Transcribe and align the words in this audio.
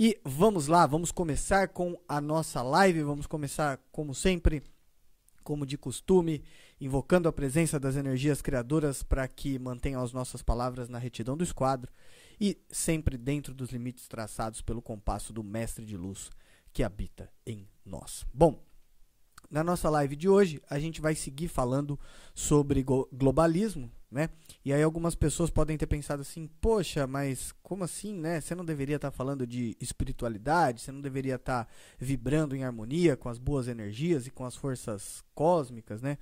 E 0.00 0.16
vamos 0.24 0.68
lá, 0.68 0.86
vamos 0.86 1.10
começar 1.10 1.66
com 1.66 2.00
a 2.08 2.20
nossa 2.20 2.62
live. 2.62 3.02
Vamos 3.02 3.26
começar, 3.26 3.80
como 3.90 4.14
sempre, 4.14 4.62
como 5.42 5.66
de 5.66 5.76
costume, 5.76 6.44
invocando 6.80 7.28
a 7.28 7.32
presença 7.32 7.80
das 7.80 7.96
energias 7.96 8.40
criadoras 8.40 9.02
para 9.02 9.26
que 9.26 9.58
mantenham 9.58 10.00
as 10.00 10.12
nossas 10.12 10.40
palavras 10.40 10.88
na 10.88 10.98
retidão 10.98 11.36
do 11.36 11.42
esquadro 11.42 11.90
e 12.40 12.56
sempre 12.70 13.18
dentro 13.18 13.52
dos 13.52 13.70
limites 13.70 14.06
traçados 14.06 14.62
pelo 14.62 14.80
compasso 14.80 15.32
do 15.32 15.42
Mestre 15.42 15.84
de 15.84 15.96
Luz 15.96 16.30
que 16.72 16.84
habita 16.84 17.28
em 17.44 17.68
nós. 17.84 18.24
Bom, 18.32 18.62
na 19.50 19.64
nossa 19.64 19.88
live 19.88 20.14
de 20.14 20.28
hoje, 20.28 20.60
a 20.68 20.78
gente 20.78 21.00
vai 21.00 21.14
seguir 21.14 21.48
falando 21.48 21.98
sobre 22.34 22.82
globalismo, 22.82 23.90
né? 24.10 24.28
E 24.64 24.72
aí 24.72 24.82
algumas 24.82 25.14
pessoas 25.14 25.50
podem 25.50 25.76
ter 25.76 25.86
pensado 25.86 26.22
assim, 26.22 26.48
poxa, 26.60 27.06
mas 27.06 27.52
como 27.62 27.84
assim, 27.84 28.14
né? 28.14 28.40
Você 28.40 28.54
não 28.54 28.64
deveria 28.64 28.96
estar 28.96 29.10
tá 29.10 29.16
falando 29.16 29.46
de 29.46 29.76
espiritualidade, 29.80 30.82
você 30.82 30.92
não 30.92 31.00
deveria 31.00 31.36
estar 31.36 31.64
tá 31.64 31.70
vibrando 31.98 32.54
em 32.54 32.64
harmonia 32.64 33.16
com 33.16 33.28
as 33.28 33.38
boas 33.38 33.68
energias 33.68 34.26
e 34.26 34.30
com 34.30 34.44
as 34.44 34.54
forças 34.54 35.24
cósmicas, 35.34 36.02
né? 36.02 36.18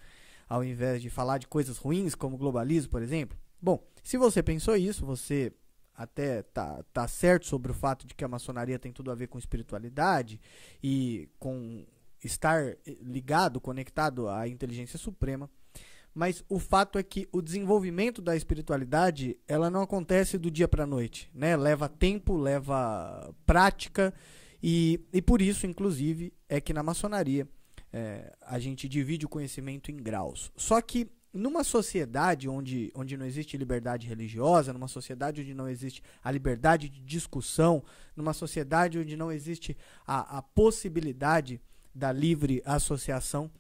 Ao 0.49 0.63
invés 0.63 1.03
de 1.03 1.11
falar 1.11 1.39
de 1.39 1.49
coisas 1.49 1.79
ruins 1.79 2.15
como 2.15 2.39
globalismo, 2.39 2.91
por 2.91 3.03
exemplo. 3.03 3.37
Bom, 3.61 3.83
se 4.05 4.17
você 4.17 4.43
pensou 4.43 4.77
isso, 4.77 5.05
você 5.05 5.53
até 5.97 6.43
tá, 6.43 6.85
tá 6.93 7.09
certo 7.09 7.47
sobre 7.47 7.73
o 7.73 7.75
fato 7.75 8.07
de 8.07 8.15
que 8.15 8.25
a 8.25 8.29
maçonaria 8.29 8.79
tem 8.79 8.93
tudo 8.93 9.11
a 9.11 9.15
ver 9.15 9.29
com 9.29 9.39
espiritualidade 9.39 10.39
e 10.83 11.29
com 11.39 11.85
estar 12.23 12.77
ligado, 13.03 13.61
conectado 13.61 14.29
à 14.29 14.49
inteligência 14.49 14.99
suprema. 14.99 15.51
Mas 16.15 16.43
o 16.49 16.59
fato 16.59 16.99
é 16.99 17.03
que 17.03 17.29
o 17.31 17.43
desenvolvimento 17.43 18.23
da 18.23 18.35
espiritualidade, 18.35 19.39
ela 19.47 19.69
não 19.69 19.83
acontece 19.83 20.39
do 20.39 20.51
dia 20.51 20.67
para 20.67 20.85
a 20.85 20.87
noite, 20.87 21.31
né? 21.35 21.55
Leva 21.57 21.91
tempo, 21.91 22.39
leva 22.39 23.35
prática 23.45 24.15
e, 24.63 24.99
e 25.13 25.21
por 25.21 25.43
isso, 25.43 25.67
inclusive, 25.67 26.33
é 26.49 26.59
que 26.59 26.73
na 26.73 26.83
maçonaria 26.83 27.47
é, 27.93 28.35
a 28.41 28.59
gente 28.59 28.89
divide 28.89 29.27
o 29.27 29.29
conhecimento 29.29 29.91
em 29.91 29.97
graus. 29.97 30.51
Só 30.57 30.81
que 30.81 31.07
numa 31.37 31.63
sociedade 31.63 32.49
onde, 32.49 32.91
onde 32.95 33.17
não 33.17 33.27
existe 33.27 33.57
liberdade 33.57 34.07
religiosa, 34.07 34.73
numa 34.73 34.89
sociedade 34.89 35.43
onde 35.43 35.55
não 35.55 35.69
existe 35.69 36.03
a 36.25 36.31
liberdade 36.31 36.89
de 36.89 37.01
discussão, 37.01 37.85
numa 38.17 38.33
sociedade 38.33 38.99
onde 38.99 39.17
não 39.17 39.31
existe 39.31 39.77
a, 40.07 40.39
a 40.39 40.43
possibilidade 40.43 41.61
da 41.97 42.13
livre 42.13 42.63
associação, 42.65 43.51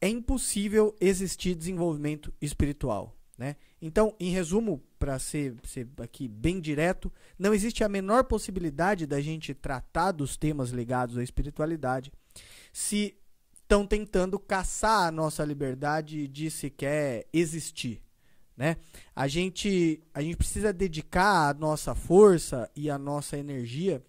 é 0.00 0.08
impossível 0.08 0.94
existir 1.00 1.54
desenvolvimento 1.54 2.32
espiritual. 2.40 3.16
Né? 3.38 3.56
Então, 3.80 4.14
em 4.18 4.30
resumo, 4.30 4.82
para 4.98 5.18
ser, 5.18 5.54
ser 5.64 5.88
aqui 5.98 6.28
bem 6.28 6.60
direto, 6.60 7.12
não 7.38 7.54
existe 7.54 7.84
a 7.84 7.88
menor 7.88 8.24
possibilidade 8.24 9.06
da 9.06 9.20
gente 9.20 9.54
tratar 9.54 10.12
dos 10.12 10.36
temas 10.36 10.70
ligados 10.70 11.16
à 11.16 11.22
espiritualidade 11.22 12.12
se 12.72 13.16
estão 13.54 13.86
tentando 13.86 14.38
caçar 14.38 15.06
a 15.06 15.10
nossa 15.12 15.44
liberdade 15.44 16.26
de 16.26 16.50
sequer 16.50 17.26
existir. 17.32 18.02
Né? 18.56 18.76
A, 19.14 19.28
gente, 19.28 20.02
a 20.12 20.20
gente 20.20 20.36
precisa 20.36 20.72
dedicar 20.72 21.48
a 21.48 21.54
nossa 21.54 21.94
força 21.94 22.70
e 22.76 22.90
a 22.90 22.98
nossa 22.98 23.38
energia 23.38 24.02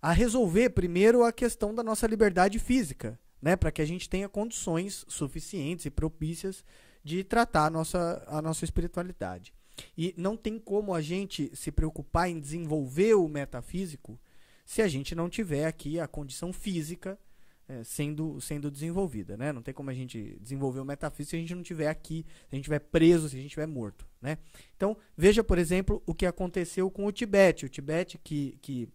a 0.00 0.12
resolver 0.12 0.70
primeiro 0.70 1.24
a 1.24 1.32
questão 1.32 1.74
da 1.74 1.82
nossa 1.82 2.06
liberdade 2.06 2.58
física, 2.58 3.18
né, 3.40 3.56
para 3.56 3.70
que 3.70 3.82
a 3.82 3.84
gente 3.84 4.08
tenha 4.08 4.28
condições 4.28 5.04
suficientes 5.08 5.86
e 5.86 5.90
propícias 5.90 6.64
de 7.02 7.24
tratar 7.24 7.66
a 7.66 7.70
nossa, 7.70 8.24
a 8.26 8.42
nossa 8.42 8.64
espiritualidade. 8.64 9.52
E 9.96 10.14
não 10.16 10.36
tem 10.36 10.58
como 10.58 10.94
a 10.94 11.00
gente 11.00 11.50
se 11.54 11.70
preocupar 11.70 12.28
em 12.28 12.40
desenvolver 12.40 13.14
o 13.14 13.28
metafísico 13.28 14.18
se 14.64 14.82
a 14.82 14.88
gente 14.88 15.14
não 15.14 15.28
tiver 15.28 15.66
aqui 15.66 15.98
a 15.98 16.06
condição 16.06 16.52
física 16.52 17.18
é, 17.68 17.84
sendo, 17.84 18.40
sendo 18.40 18.70
desenvolvida. 18.70 19.36
Né? 19.36 19.52
Não 19.52 19.62
tem 19.62 19.72
como 19.72 19.90
a 19.90 19.94
gente 19.94 20.38
desenvolver 20.40 20.80
o 20.80 20.84
metafísico 20.84 21.30
se 21.30 21.36
a 21.36 21.38
gente 21.38 21.54
não 21.54 21.62
tiver 21.62 21.88
aqui, 21.88 22.24
se 22.26 22.46
a 22.52 22.54
gente 22.56 22.64
estiver 22.64 22.80
preso, 22.80 23.28
se 23.28 23.36
a 23.36 23.38
gente 23.38 23.48
estiver 23.48 23.66
morto. 23.66 24.06
Né? 24.20 24.38
Então, 24.76 24.96
veja, 25.16 25.44
por 25.44 25.58
exemplo, 25.58 26.02
o 26.06 26.14
que 26.14 26.26
aconteceu 26.26 26.90
com 26.90 27.06
o 27.06 27.12
Tibete. 27.12 27.66
O 27.66 27.68
Tibete 27.68 28.18
que, 28.18 28.58
que 28.60 28.88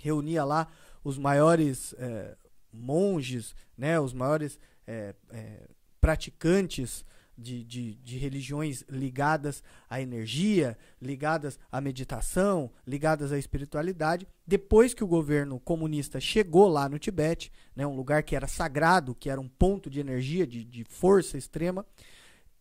reunia 0.00 0.44
lá 0.44 0.68
os 1.02 1.18
maiores 1.18 1.94
é, 1.98 2.36
monges, 2.72 3.54
né, 3.76 3.98
os 3.98 4.12
maiores 4.12 4.58
é, 4.86 5.14
é, 5.30 5.68
praticantes 6.00 7.04
de, 7.36 7.62
de, 7.62 7.94
de, 7.94 8.18
religiões 8.18 8.84
ligadas 8.88 9.62
à 9.88 10.00
energia, 10.00 10.76
ligadas 11.00 11.58
à 11.70 11.80
meditação, 11.80 12.70
ligadas 12.84 13.30
à 13.30 13.38
espiritualidade. 13.38 14.26
Depois 14.44 14.92
que 14.92 15.04
o 15.04 15.08
governo 15.08 15.60
comunista 15.60 16.18
chegou 16.18 16.66
lá 16.66 16.88
no 16.88 16.98
Tibete, 16.98 17.52
né, 17.76 17.86
um 17.86 17.94
lugar 17.94 18.24
que 18.24 18.34
era 18.34 18.48
sagrado, 18.48 19.14
que 19.14 19.30
era 19.30 19.40
um 19.40 19.48
ponto 19.48 19.88
de 19.88 20.00
energia, 20.00 20.44
de, 20.44 20.64
de 20.64 20.84
força 20.84 21.38
extrema, 21.38 21.86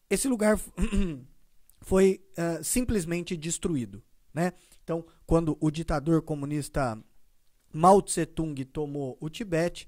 esse 0.10 0.28
lugar 0.28 0.60
foi 1.82 2.22
uh, 2.38 2.64
simplesmente 2.64 3.36
destruído. 3.36 4.04
Né? 4.32 4.54
Então, 4.84 5.04
quando 5.26 5.58
o 5.60 5.72
ditador 5.72 6.22
comunista 6.22 6.98
Mao 7.72 8.02
Tse 8.02 8.26
Tung 8.26 8.64
tomou 8.66 9.18
o 9.20 9.30
Tibete, 9.30 9.88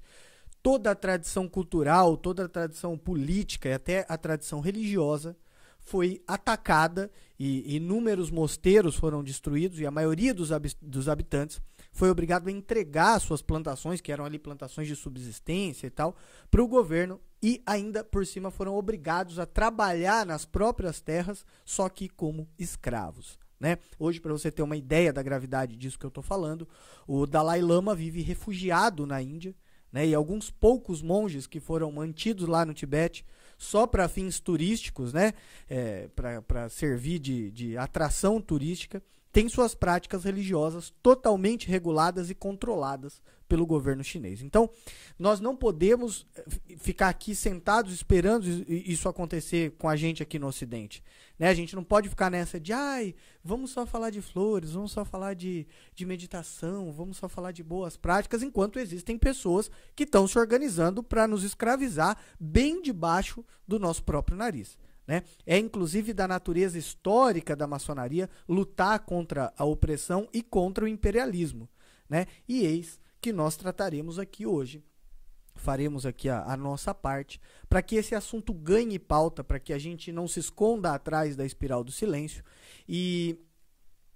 toda 0.62 0.90
a 0.90 0.94
tradição 0.94 1.48
cultural, 1.48 2.16
toda 2.16 2.44
a 2.44 2.48
tradição 2.48 2.96
política 2.96 3.68
e 3.68 3.72
até 3.72 4.06
a 4.08 4.16
tradição 4.16 4.60
religiosa 4.60 5.36
foi 5.80 6.22
atacada 6.26 7.10
e 7.38 7.76
inúmeros 7.76 8.30
mosteiros 8.30 8.94
foram 8.94 9.24
destruídos 9.24 9.80
e 9.80 9.86
a 9.86 9.90
maioria 9.90 10.34
dos, 10.34 10.50
dos 10.80 11.08
habitantes 11.08 11.60
foi 11.92 12.10
obrigado 12.10 12.48
a 12.48 12.52
entregar 12.52 13.18
suas 13.18 13.42
plantações, 13.42 14.00
que 14.00 14.12
eram 14.12 14.24
ali 14.24 14.38
plantações 14.38 14.86
de 14.86 14.94
subsistência 14.94 15.86
e 15.86 15.90
tal, 15.90 16.14
para 16.50 16.62
o 16.62 16.68
governo 16.68 17.20
e 17.42 17.62
ainda 17.66 18.04
por 18.04 18.26
cima 18.26 18.50
foram 18.50 18.76
obrigados 18.76 19.38
a 19.38 19.46
trabalhar 19.46 20.24
nas 20.26 20.44
próprias 20.44 21.00
terras, 21.00 21.44
só 21.64 21.88
que 21.88 22.08
como 22.08 22.48
escravos. 22.58 23.38
Né? 23.60 23.78
Hoje, 23.98 24.18
para 24.18 24.32
você 24.32 24.50
ter 24.50 24.62
uma 24.62 24.76
ideia 24.76 25.12
da 25.12 25.22
gravidade 25.22 25.76
disso 25.76 25.98
que 25.98 26.06
eu 26.06 26.08
estou 26.08 26.22
falando, 26.22 26.66
o 27.06 27.26
Dalai 27.26 27.60
Lama 27.60 27.94
vive 27.94 28.22
refugiado 28.22 29.06
na 29.06 29.20
Índia, 29.20 29.54
né? 29.92 30.06
e 30.06 30.14
alguns 30.14 30.50
poucos 30.50 31.02
monges 31.02 31.46
que 31.46 31.60
foram 31.60 31.92
mantidos 31.92 32.48
lá 32.48 32.64
no 32.64 32.72
Tibete 32.72 33.24
só 33.58 33.86
para 33.86 34.08
fins 34.08 34.40
turísticos, 34.40 35.12
né? 35.12 35.34
É, 35.68 36.08
para 36.46 36.70
servir 36.70 37.18
de, 37.18 37.50
de 37.50 37.76
atração 37.76 38.40
turística, 38.40 39.02
tem 39.32 39.48
suas 39.48 39.74
práticas 39.74 40.24
religiosas 40.24 40.92
totalmente 41.02 41.68
reguladas 41.68 42.30
e 42.30 42.34
controladas 42.34 43.22
pelo 43.50 43.66
governo 43.66 44.04
chinês. 44.04 44.42
Então, 44.42 44.70
nós 45.18 45.40
não 45.40 45.56
podemos 45.56 46.24
eh, 46.36 46.44
ficar 46.78 47.08
aqui 47.08 47.34
sentados 47.34 47.92
esperando 47.92 48.46
isso 48.46 49.08
acontecer 49.08 49.72
com 49.72 49.88
a 49.88 49.96
gente 49.96 50.22
aqui 50.22 50.38
no 50.38 50.46
Ocidente. 50.46 51.02
Né? 51.36 51.48
A 51.48 51.54
gente 51.54 51.74
não 51.74 51.82
pode 51.82 52.08
ficar 52.08 52.30
nessa 52.30 52.60
de, 52.60 52.72
ai, 52.72 53.12
vamos 53.42 53.72
só 53.72 53.84
falar 53.84 54.10
de 54.10 54.22
flores, 54.22 54.70
vamos 54.70 54.92
só 54.92 55.04
falar 55.04 55.34
de, 55.34 55.66
de 55.96 56.06
meditação, 56.06 56.92
vamos 56.92 57.16
só 57.16 57.28
falar 57.28 57.50
de 57.50 57.64
boas 57.64 57.96
práticas, 57.96 58.40
enquanto 58.40 58.78
existem 58.78 59.18
pessoas 59.18 59.68
que 59.96 60.04
estão 60.04 60.28
se 60.28 60.38
organizando 60.38 61.02
para 61.02 61.26
nos 61.26 61.42
escravizar 61.42 62.16
bem 62.38 62.80
debaixo 62.80 63.44
do 63.66 63.80
nosso 63.80 64.04
próprio 64.04 64.36
nariz. 64.36 64.78
Né? 65.10 65.24
É 65.44 65.58
inclusive 65.58 66.12
da 66.12 66.28
natureza 66.28 66.78
histórica 66.78 67.56
da 67.56 67.66
maçonaria 67.66 68.30
lutar 68.48 69.00
contra 69.00 69.52
a 69.56 69.64
opressão 69.64 70.28
e 70.32 70.40
contra 70.40 70.84
o 70.84 70.88
imperialismo. 70.88 71.68
Né? 72.08 72.26
E 72.48 72.64
eis 72.64 73.00
que 73.20 73.32
nós 73.32 73.56
trataremos 73.56 74.20
aqui 74.20 74.46
hoje. 74.46 74.84
Faremos 75.56 76.06
aqui 76.06 76.28
a, 76.28 76.44
a 76.44 76.56
nossa 76.56 76.94
parte 76.94 77.40
para 77.68 77.82
que 77.82 77.96
esse 77.96 78.14
assunto 78.14 78.54
ganhe 78.54 79.00
pauta, 79.00 79.42
para 79.42 79.58
que 79.58 79.72
a 79.72 79.78
gente 79.78 80.12
não 80.12 80.28
se 80.28 80.38
esconda 80.38 80.94
atrás 80.94 81.34
da 81.34 81.44
espiral 81.44 81.82
do 81.82 81.90
silêncio 81.90 82.44
e 82.88 83.36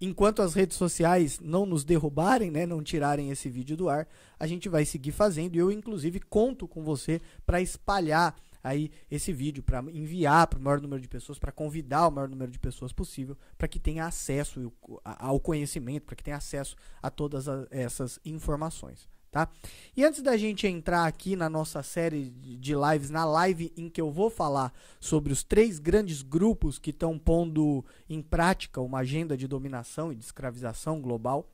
enquanto 0.00 0.42
as 0.42 0.54
redes 0.54 0.76
sociais 0.76 1.40
não 1.40 1.66
nos 1.66 1.82
derrubarem, 1.82 2.52
né, 2.52 2.66
não 2.66 2.84
tirarem 2.84 3.32
esse 3.32 3.48
vídeo 3.48 3.76
do 3.76 3.88
ar, 3.88 4.06
a 4.38 4.46
gente 4.46 4.68
vai 4.68 4.84
seguir 4.84 5.10
fazendo. 5.10 5.56
E 5.56 5.58
eu, 5.58 5.72
inclusive, 5.72 6.20
conto 6.20 6.68
com 6.68 6.84
você 6.84 7.20
para 7.44 7.60
espalhar 7.60 8.36
aí 8.64 8.90
esse 9.10 9.30
vídeo 9.30 9.62
para 9.62 9.80
enviar 9.92 10.46
para 10.46 10.58
o 10.58 10.62
maior 10.62 10.80
número 10.80 11.00
de 11.00 11.08
pessoas, 11.08 11.38
para 11.38 11.52
convidar 11.52 12.08
o 12.08 12.10
maior 12.10 12.28
número 12.28 12.50
de 12.50 12.58
pessoas 12.58 12.92
possível, 12.92 13.36
para 13.58 13.68
que 13.68 13.78
tenha 13.78 14.06
acesso 14.06 14.72
ao 15.04 15.38
conhecimento, 15.38 16.06
para 16.06 16.16
que 16.16 16.24
tenha 16.24 16.38
acesso 16.38 16.74
a 17.02 17.10
todas 17.10 17.44
essas 17.70 18.18
informações. 18.24 19.06
Tá? 19.30 19.48
E 19.96 20.04
antes 20.04 20.22
da 20.22 20.36
gente 20.36 20.64
entrar 20.64 21.06
aqui 21.06 21.34
na 21.34 21.50
nossa 21.50 21.82
série 21.82 22.30
de 22.30 22.72
lives, 22.72 23.10
na 23.10 23.24
live 23.24 23.72
em 23.76 23.90
que 23.90 24.00
eu 24.00 24.08
vou 24.08 24.30
falar 24.30 24.72
sobre 25.00 25.32
os 25.32 25.42
três 25.42 25.80
grandes 25.80 26.22
grupos 26.22 26.78
que 26.78 26.90
estão 26.90 27.18
pondo 27.18 27.84
em 28.08 28.22
prática 28.22 28.80
uma 28.80 29.00
agenda 29.00 29.36
de 29.36 29.48
dominação 29.48 30.12
e 30.12 30.14
de 30.14 30.24
escravização 30.24 31.02
global, 31.02 31.50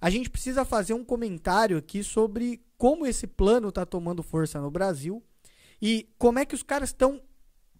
a 0.00 0.08
gente 0.08 0.30
precisa 0.30 0.64
fazer 0.64 0.94
um 0.94 1.04
comentário 1.04 1.76
aqui 1.76 2.02
sobre 2.02 2.62
como 2.78 3.06
esse 3.06 3.26
plano 3.26 3.68
está 3.68 3.84
tomando 3.84 4.22
força 4.22 4.58
no 4.58 4.70
Brasil 4.70 5.22
e 5.80 6.08
como 6.18 6.38
é 6.38 6.44
que 6.44 6.54
os 6.54 6.62
caras 6.62 6.90
estão 6.90 7.22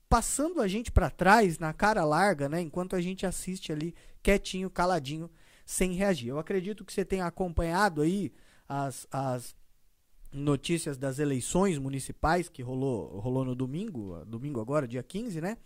passando 0.09 0.61
a 0.61 0.67
gente 0.67 0.91
para 0.91 1.11
trás 1.11 1.59
na 1.59 1.73
cara 1.73 2.05
larga, 2.05 2.49
né? 2.49 2.61
Enquanto 2.61 2.97
a 2.97 3.01
gente 3.01 3.25
assiste 3.25 3.71
ali 3.71 3.95
quietinho, 4.23 4.69
caladinho, 4.69 5.31
sem 5.65 5.93
reagir. 5.93 6.29
Eu 6.29 6.39
acredito 6.39 6.85
que 6.85 6.93
você 6.93 7.05
tenha 7.05 7.27
acompanhado 7.27 8.03
aí 8.03 8.33
as, 8.69 9.07
as 9.11 9.55
notícias 10.33 10.97
das 10.97 11.19
eleições 11.19 11.79
municipais 11.79 12.49
que 12.49 12.63
rolou, 12.63 13.21
rolou 13.21 13.45
no 13.45 13.55
domingo, 13.55 14.25
domingo 14.27 14.61
agora, 14.61 14.89
dia 14.89 15.03
15, 15.03 15.41
né? 15.41 15.57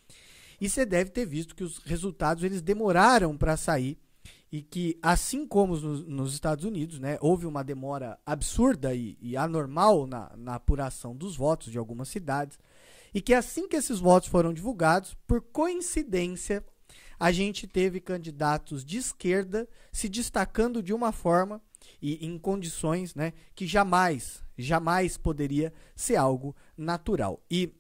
E 0.61 0.69
você 0.69 0.85
deve 0.85 1.11
ter 1.11 1.27
visto 1.27 1.55
que 1.55 1.65
os 1.65 1.79
resultados 1.79 2.45
eles 2.45 2.61
demoraram 2.61 3.37
para 3.37 3.57
sair 3.57 3.99
e 4.55 4.63
que, 4.63 4.97
assim 5.03 5.45
como 5.45 5.77
nos, 5.77 6.07
nos, 6.07 6.33
Estados 6.33 6.65
Unidos, 6.65 7.01
né, 7.01 7.19
houve 7.21 7.45
uma 7.45 7.65
demora 7.65 8.17
absurda 8.25 8.95
e, 8.95 9.19
e 9.21 9.37
anormal 9.37 10.07
na, 10.07 10.31
na 10.37 10.55
apuração 10.55 11.13
dos 11.13 11.37
votos 11.37 11.73
de 11.73 11.77
algumas 11.77 12.07
cidades, 12.07 12.57
e 13.13 13.21
que 13.21 13.35
assim 13.35 13.67
que 13.67 13.75
esses 13.75 13.99
votos 13.99 14.29
foram 14.29 14.55
divulgados, 14.55 15.17
por 15.27 15.41
coincidência, 15.41 16.65
a 17.19 17.33
gente 17.33 17.67
teve 17.67 17.99
candidatos 17.99 18.85
de 18.85 18.97
esquerda 18.97 19.69
se 19.91 20.09
destacando 20.09 20.81
de 20.81 20.95
uma 20.95 21.11
forma 21.11 21.61
e 22.01 22.25
em 22.25 22.39
condições 22.39 23.13
né, 23.13 23.33
que 23.57 23.67
jamais, 23.67 24.41
jamais 24.57 25.17
poderia 25.17 25.73
ser 25.97 26.15
algo 26.15 26.55
natural. 26.79 27.43
E 27.51 27.75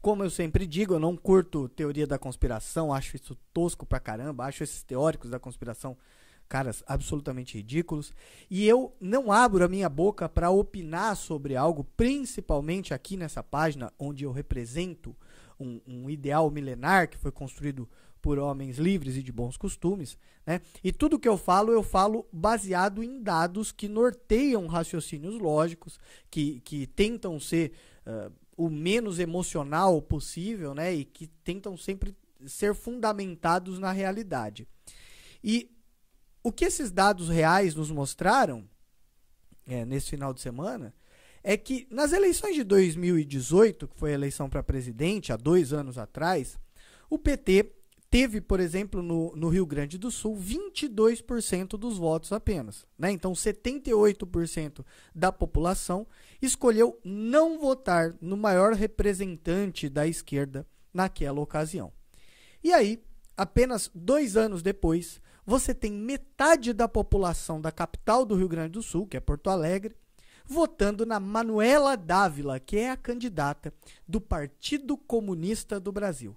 como 0.00 0.24
eu 0.24 0.30
sempre 0.30 0.66
digo, 0.66 0.94
eu 0.94 0.98
não 0.98 1.16
curto 1.16 1.68
teoria 1.68 2.06
da 2.06 2.18
conspiração, 2.18 2.92
acho 2.92 3.16
isso 3.16 3.36
tosco 3.52 3.84
pra 3.84 4.00
caramba, 4.00 4.44
acho 4.44 4.62
esses 4.62 4.82
teóricos 4.82 5.30
da 5.30 5.38
conspiração 5.38 5.96
caras 6.50 6.82
absolutamente 6.86 7.56
ridículos. 7.56 8.12
E 8.50 8.66
eu 8.66 8.92
não 9.00 9.30
abro 9.30 9.64
a 9.64 9.68
minha 9.68 9.88
boca 9.88 10.28
para 10.28 10.50
opinar 10.50 11.16
sobre 11.16 11.54
algo, 11.54 11.84
principalmente 11.96 12.92
aqui 12.92 13.16
nessa 13.16 13.40
página, 13.42 13.92
onde 13.96 14.24
eu 14.24 14.32
represento 14.32 15.16
um, 15.58 15.80
um, 15.86 16.10
ideal 16.10 16.50
milenar 16.50 17.08
que 17.08 17.16
foi 17.16 17.30
construído 17.30 17.88
por 18.20 18.38
homens 18.38 18.78
livres 18.78 19.16
e 19.16 19.22
de 19.22 19.30
bons 19.30 19.56
costumes. 19.56 20.18
Né? 20.44 20.60
E 20.82 20.92
tudo 20.92 21.18
que 21.20 21.28
eu 21.28 21.38
falo, 21.38 21.72
eu 21.72 21.84
falo 21.84 22.26
baseado 22.32 23.02
em 23.02 23.22
dados 23.22 23.70
que 23.70 23.88
norteiam 23.88 24.66
raciocínios 24.66 25.38
lógicos, 25.38 26.00
que, 26.28 26.60
que 26.60 26.86
tentam 26.86 27.38
ser. 27.38 27.72
Uh, 28.04 28.32
o 28.60 28.68
menos 28.68 29.18
emocional 29.18 30.02
possível, 30.02 30.74
né? 30.74 30.92
E 30.92 31.04
que 31.04 31.26
tentam 31.26 31.78
sempre 31.78 32.14
ser 32.46 32.74
fundamentados 32.74 33.78
na 33.78 33.90
realidade. 33.90 34.68
E 35.42 35.70
o 36.42 36.52
que 36.52 36.66
esses 36.66 36.90
dados 36.90 37.30
reais 37.30 37.74
nos 37.74 37.90
mostraram 37.90 38.68
é, 39.66 39.86
nesse 39.86 40.10
final 40.10 40.34
de 40.34 40.42
semana 40.42 40.94
é 41.42 41.56
que 41.56 41.86
nas 41.90 42.12
eleições 42.12 42.54
de 42.54 42.62
2018, 42.62 43.88
que 43.88 43.96
foi 43.96 44.10
a 44.10 44.14
eleição 44.14 44.50
para 44.50 44.62
presidente 44.62 45.32
há 45.32 45.36
dois 45.36 45.72
anos 45.72 45.96
atrás, 45.96 46.58
o 47.08 47.18
PT 47.18 47.72
teve, 48.10 48.40
por 48.40 48.58
exemplo, 48.58 49.02
no, 49.02 49.34
no 49.36 49.48
Rio 49.48 49.64
Grande 49.64 49.96
do 49.96 50.10
Sul, 50.10 50.36
22% 50.36 51.78
dos 51.78 51.96
votos 51.96 52.32
apenas. 52.32 52.84
Né? 52.98 53.12
Então, 53.12 53.32
78% 53.32 54.84
da 55.14 55.30
população 55.30 56.06
escolheu 56.42 56.98
não 57.04 57.58
votar 57.58 58.14
no 58.20 58.36
maior 58.36 58.72
representante 58.72 59.88
da 59.88 60.06
esquerda 60.06 60.66
naquela 60.92 61.40
ocasião. 61.40 61.92
E 62.64 62.72
aí, 62.72 63.02
apenas 63.36 63.88
dois 63.94 64.36
anos 64.36 64.60
depois, 64.60 65.20
você 65.46 65.72
tem 65.72 65.92
metade 65.92 66.72
da 66.72 66.88
população 66.88 67.60
da 67.60 67.70
capital 67.70 68.24
do 68.24 68.34
Rio 68.34 68.48
Grande 68.48 68.72
do 68.72 68.82
Sul, 68.82 69.06
que 69.06 69.16
é 69.16 69.20
Porto 69.20 69.48
Alegre, 69.48 69.94
votando 70.44 71.06
na 71.06 71.20
Manuela 71.20 71.96
Dávila, 71.96 72.58
que 72.58 72.76
é 72.76 72.90
a 72.90 72.96
candidata 72.96 73.72
do 74.06 74.20
Partido 74.20 74.96
Comunista 74.96 75.78
do 75.78 75.92
Brasil. 75.92 76.36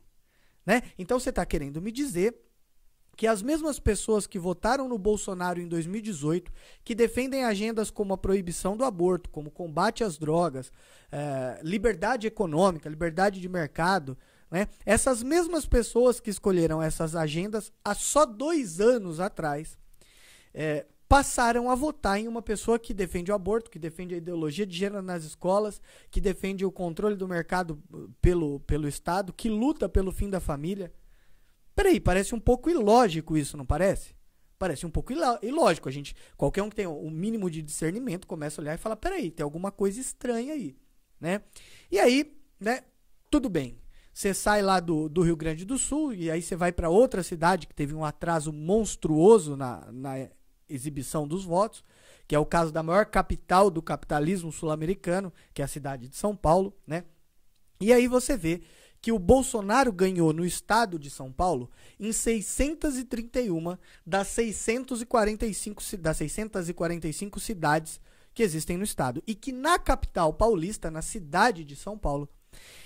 Né? 0.65 0.81
Então 0.97 1.19
você 1.19 1.29
está 1.29 1.45
querendo 1.45 1.81
me 1.81 1.91
dizer 1.91 2.35
que 3.15 3.27
as 3.27 3.41
mesmas 3.41 3.79
pessoas 3.79 4.25
que 4.25 4.39
votaram 4.39 4.87
no 4.87 4.97
Bolsonaro 4.97 5.61
em 5.61 5.67
2018, 5.67 6.51
que 6.83 6.95
defendem 6.95 7.43
agendas 7.43 7.91
como 7.91 8.13
a 8.13 8.17
proibição 8.17 8.75
do 8.75 8.83
aborto, 8.83 9.29
como 9.29 9.51
combate 9.51 10.03
às 10.03 10.17
drogas, 10.17 10.71
é, 11.11 11.59
liberdade 11.63 12.25
econômica, 12.25 12.89
liberdade 12.89 13.39
de 13.39 13.47
mercado, 13.47 14.17
né? 14.49 14.67
essas 14.85 15.21
mesmas 15.21 15.65
pessoas 15.65 16.19
que 16.19 16.29
escolheram 16.29 16.81
essas 16.81 17.15
agendas 17.15 17.71
há 17.83 17.93
só 17.93 18.25
dois 18.25 18.81
anos 18.81 19.19
atrás, 19.19 19.77
é, 20.53 20.85
passaram 21.13 21.69
a 21.69 21.75
votar 21.75 22.19
em 22.19 22.27
uma 22.27 22.41
pessoa 22.41 22.79
que 22.79 22.91
defende 22.91 23.31
o 23.31 23.35
aborto, 23.35 23.69
que 23.69 23.77
defende 23.77 24.15
a 24.15 24.17
ideologia 24.17 24.65
de 24.65 24.75
gênero 24.75 25.03
nas 25.03 25.23
escolas, 25.23 25.79
que 26.09 26.19
defende 26.19 26.65
o 26.65 26.71
controle 26.71 27.15
do 27.15 27.27
mercado 27.27 27.79
uh, 27.93 28.09
pelo, 28.19 28.59
pelo 28.61 28.87
Estado, 28.87 29.31
que 29.31 29.47
luta 29.47 29.87
pelo 29.87 30.11
fim 30.11 30.27
da 30.27 30.39
família. 30.39 30.91
Peraí, 31.75 31.99
parece 31.99 32.33
um 32.33 32.39
pouco 32.39 32.67
ilógico 32.67 33.37
isso, 33.37 33.55
não 33.55 33.63
parece? 33.63 34.15
Parece 34.57 34.87
um 34.87 34.89
pouco 34.89 35.13
ilógico. 35.43 35.87
A 35.87 35.91
gente, 35.91 36.15
qualquer 36.35 36.63
um 36.63 36.69
que 36.69 36.77
tem 36.77 36.87
o 36.87 37.11
mínimo 37.11 37.47
de 37.47 37.61
discernimento 37.61 38.25
começa 38.25 38.59
a 38.59 38.63
olhar 38.63 38.73
e 38.73 38.79
fala: 38.79 38.95
peraí, 38.95 39.29
tem 39.29 39.43
alguma 39.43 39.71
coisa 39.71 40.01
estranha 40.01 40.53
aí, 40.53 40.75
né? 41.21 41.43
E 41.91 41.99
aí, 41.99 42.35
né? 42.59 42.85
Tudo 43.29 43.49
bem. 43.49 43.77
Você 44.11 44.33
sai 44.33 44.63
lá 44.63 44.79
do, 44.79 45.07
do 45.07 45.21
Rio 45.21 45.35
Grande 45.35 45.63
do 45.63 45.77
Sul 45.77 46.11
e 46.15 46.31
aí 46.31 46.41
você 46.41 46.55
vai 46.55 46.71
para 46.71 46.89
outra 46.89 47.21
cidade 47.21 47.67
que 47.67 47.75
teve 47.75 47.93
um 47.93 48.03
atraso 48.03 48.51
monstruoso 48.51 49.55
na, 49.55 49.91
na 49.91 50.27
exibição 50.69 51.27
dos 51.27 51.45
votos, 51.45 51.83
que 52.27 52.35
é 52.35 52.39
o 52.39 52.45
caso 52.45 52.71
da 52.71 52.83
maior 52.83 53.05
capital 53.05 53.69
do 53.69 53.81
capitalismo 53.81 54.51
sul-americano, 54.51 55.31
que 55.53 55.61
é 55.61 55.65
a 55.65 55.67
cidade 55.67 56.07
de 56.07 56.15
São 56.15 56.35
Paulo, 56.35 56.75
né? 56.85 57.05
E 57.79 57.91
aí 57.91 58.07
você 58.07 58.37
vê 58.37 58.61
que 59.01 59.11
o 59.11 59.19
Bolsonaro 59.19 59.91
ganhou 59.91 60.31
no 60.31 60.45
estado 60.45 60.97
de 60.97 61.09
São 61.09 61.29
Paulo 61.29 61.69
em 61.99 62.13
631 62.13 63.77
das 64.05 64.29
645, 64.29 65.83
das 65.97 66.17
645 66.17 67.39
cidades 67.41 67.99
que 68.33 68.41
existem 68.41 68.77
no 68.77 68.85
estado. 68.85 69.21
E 69.27 69.35
que 69.35 69.51
na 69.51 69.77
capital 69.77 70.33
paulista, 70.33 70.89
na 70.89 71.01
cidade 71.01 71.65
de 71.65 71.75
São 71.75 71.97
Paulo, 71.97 72.29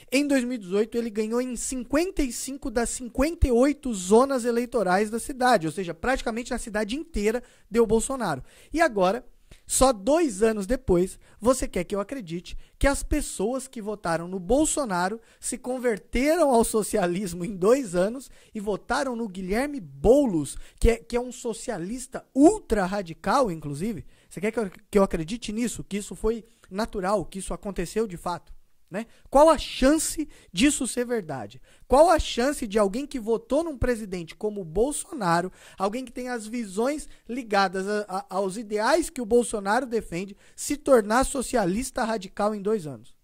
em 0.10 0.26
2018, 0.26 0.98
ele 0.98 1.10
ganhou 1.10 1.42
em 1.42 1.56
55 1.56 2.72
das 2.72 2.90
58 2.92 3.94
zonas 3.94 4.46
eleitorais 4.46 5.10
da 5.10 5.20
cidade, 5.20 5.68
ou 5.68 5.74
seja, 5.74 5.94
praticamente 5.94 6.52
na 6.52 6.58
cidade 6.58 6.96
inteira 6.96 7.44
deu 7.70 7.86
Bolsonaro. 7.86 8.42
E 8.72 8.80
agora, 8.80 9.26
só 9.66 9.92
dois 9.92 10.42
anos 10.42 10.66
depois, 10.66 11.20
você 11.42 11.68
quer 11.68 11.84
que 11.84 11.94
eu 11.94 12.00
acredite 12.00 12.58
que 12.80 12.88
as 12.88 13.04
pessoas 13.04 13.68
que 13.68 13.82
votaram 13.82 14.30
no 14.30 14.40
Bolsonaro 14.40 15.20
se 15.42 15.58
converteram 15.58 16.52
ao 16.52 16.64
socialismo 16.64 17.44
em 17.44 17.54
dois 17.54 17.94
anos 17.94 18.32
e 18.56 18.62
votaram 18.62 19.14
no 19.14 19.28
Guilherme 19.28 19.82
Boulos, 19.82 20.58
que 20.80 20.90
é, 20.90 20.96
que 20.96 21.18
é 21.18 21.20
um 21.20 21.34
socialista 21.34 22.26
ultra 22.34 22.86
radical, 22.86 23.52
inclusive? 23.52 24.06
Você 24.30 24.40
quer 24.40 24.52
que 24.52 24.60
eu, 24.60 24.72
que 24.90 24.98
eu 24.98 25.04
acredite 25.04 25.52
nisso? 25.52 25.84
Que 25.84 25.98
isso 25.98 26.16
foi 26.16 26.46
natural, 26.72 27.26
que 27.26 27.40
isso 27.40 27.54
aconteceu 27.54 28.08
de 28.08 28.16
fato? 28.16 28.57
Né? 28.90 29.06
Qual 29.30 29.50
a 29.50 29.58
chance 29.58 30.30
disso 30.52 30.88
ser 30.88 31.06
verdade? 31.06 31.62
Qual 31.88 32.10
a 32.10 32.18
chance 32.18 32.66
de 32.66 32.80
alguém 32.80 33.06
que 33.06 33.20
votou 33.20 33.62
num 33.62 33.78
presidente 33.78 34.34
como 34.34 34.64
Bolsonaro, 34.64 35.52
alguém 35.78 36.06
que 36.06 36.12
tem 36.12 36.30
as 36.30 36.48
visões 36.48 37.10
ligadas 37.28 37.86
a, 37.86 38.06
a, 38.08 38.26
aos 38.30 38.56
ideais 38.56 39.10
que 39.10 39.22
o 39.22 39.26
Bolsonaro 39.26 39.86
defende, 39.86 40.38
se 40.56 40.78
tornar 40.78 41.26
socialista 41.26 42.06
radical 42.06 42.56
em 42.56 42.62
dois 42.62 42.88
anos? 42.88 43.18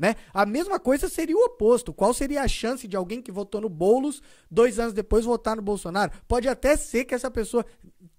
Né? 0.00 0.16
A 0.32 0.46
mesma 0.46 0.80
coisa 0.80 1.10
seria 1.10 1.36
o 1.36 1.44
oposto. 1.44 1.92
Qual 1.92 2.14
seria 2.14 2.42
a 2.42 2.48
chance 2.48 2.88
de 2.88 2.96
alguém 2.96 3.20
que 3.20 3.30
votou 3.30 3.60
no 3.60 3.68
Boulos 3.68 4.22
dois 4.50 4.78
anos 4.78 4.94
depois 4.94 5.26
votar 5.26 5.56
no 5.56 5.60
Bolsonaro? 5.60 6.10
Pode 6.26 6.48
até 6.48 6.74
ser 6.74 7.04
que 7.04 7.14
essa 7.14 7.30
pessoa 7.30 7.66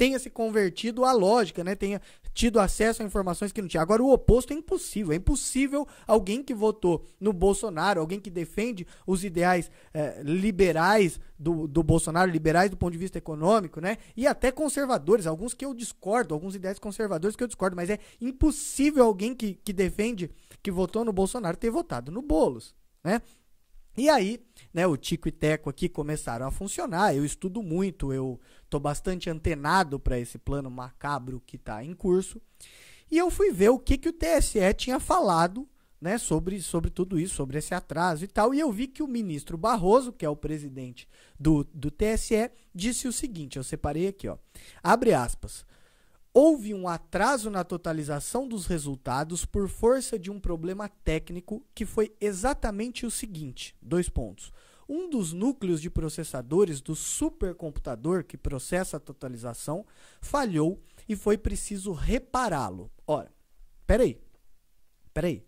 tenha 0.01 0.17
se 0.17 0.31
convertido 0.31 1.05
à 1.05 1.11
lógica, 1.11 1.63
né? 1.63 1.75
tenha 1.75 2.01
tido 2.33 2.59
acesso 2.59 3.03
a 3.03 3.05
informações 3.05 3.51
que 3.51 3.61
não 3.61 3.69
tinha. 3.69 3.83
Agora, 3.83 4.01
o 4.01 4.11
oposto 4.11 4.51
é 4.51 4.55
impossível. 4.55 5.13
É 5.13 5.15
impossível 5.15 5.87
alguém 6.07 6.41
que 6.41 6.55
votou 6.55 7.05
no 7.19 7.31
Bolsonaro, 7.31 8.01
alguém 8.01 8.19
que 8.19 8.31
defende 8.31 8.87
os 9.05 9.23
ideais 9.23 9.69
é, 9.93 10.23
liberais 10.23 11.19
do, 11.37 11.67
do 11.67 11.83
Bolsonaro, 11.83 12.31
liberais 12.31 12.71
do 12.71 12.77
ponto 12.77 12.93
de 12.93 12.97
vista 12.97 13.19
econômico, 13.19 13.79
né? 13.79 13.97
E 14.17 14.25
até 14.25 14.51
conservadores, 14.51 15.27
alguns 15.27 15.53
que 15.53 15.63
eu 15.63 15.71
discordo, 15.71 16.33
alguns 16.33 16.55
ideais 16.55 16.79
conservadores 16.79 17.35
que 17.35 17.43
eu 17.43 17.47
discordo, 17.47 17.75
mas 17.75 17.91
é 17.91 17.99
impossível 18.19 19.05
alguém 19.05 19.35
que, 19.35 19.53
que 19.53 19.71
defende, 19.71 20.31
que 20.63 20.71
votou 20.71 21.05
no 21.05 21.13
Bolsonaro, 21.13 21.55
ter 21.55 21.69
votado 21.69 22.11
no 22.11 22.23
Boulos, 22.23 22.73
né? 23.03 23.21
E 23.97 24.09
aí, 24.09 24.39
né, 24.73 24.87
o 24.87 24.95
Tico 24.95 25.27
e 25.27 25.31
Teco 25.31 25.69
aqui 25.69 25.89
começaram 25.89 26.47
a 26.47 26.51
funcionar. 26.51 27.15
Eu 27.15 27.25
estudo 27.25 27.61
muito, 27.61 28.13
eu 28.13 28.39
tô 28.69 28.79
bastante 28.79 29.29
antenado 29.29 29.99
para 29.99 30.19
esse 30.19 30.37
plano 30.37 30.69
macabro 30.69 31.41
que 31.45 31.57
está 31.57 31.83
em 31.83 31.93
curso. 31.93 32.41
E 33.09 33.17
eu 33.17 33.29
fui 33.29 33.51
ver 33.51 33.69
o 33.69 33.79
que, 33.79 33.97
que 33.97 34.09
o 34.09 34.13
TSE 34.13 34.73
tinha 34.75 34.99
falado 34.99 35.67
né, 35.99 36.17
sobre, 36.17 36.59
sobre 36.61 36.89
tudo 36.89 37.19
isso, 37.19 37.35
sobre 37.35 37.59
esse 37.59 37.75
atraso 37.75 38.23
e 38.23 38.27
tal. 38.27 38.53
E 38.53 38.59
eu 38.59 38.71
vi 38.71 38.87
que 38.87 39.03
o 39.03 39.07
ministro 39.07 39.57
Barroso, 39.57 40.11
que 40.11 40.25
é 40.25 40.29
o 40.29 40.35
presidente 40.35 41.07
do, 41.39 41.63
do 41.65 41.91
TSE, 41.91 42.49
disse 42.73 43.07
o 43.07 43.13
seguinte: 43.13 43.57
eu 43.57 43.63
separei 43.63 44.07
aqui, 44.07 44.27
ó. 44.27 44.37
Abre 44.81 45.13
aspas. 45.13 45.65
Houve 46.33 46.73
um 46.73 46.87
atraso 46.87 47.49
na 47.49 47.61
totalização 47.63 48.47
dos 48.47 48.65
resultados 48.65 49.43
por 49.43 49.67
força 49.67 50.17
de 50.17 50.31
um 50.31 50.39
problema 50.39 50.87
técnico 50.87 51.65
que 51.75 51.85
foi 51.85 52.15
exatamente 52.21 53.05
o 53.05 53.11
seguinte: 53.11 53.75
dois 53.81 54.07
pontos. 54.07 54.51
um 54.87 55.09
dos 55.09 55.33
núcleos 55.33 55.81
de 55.81 55.89
processadores 55.89 56.81
do 56.81 56.95
supercomputador 56.95 58.23
que 58.23 58.37
processa 58.37 58.97
a 58.97 58.99
totalização 58.99 59.85
falhou 60.21 60.81
e 61.07 61.15
foi 61.15 61.37
preciso 61.37 61.91
repará-lo. 61.91 62.89
Ora, 63.05 63.31
peraí, 63.85 64.17
peraí. 65.13 65.45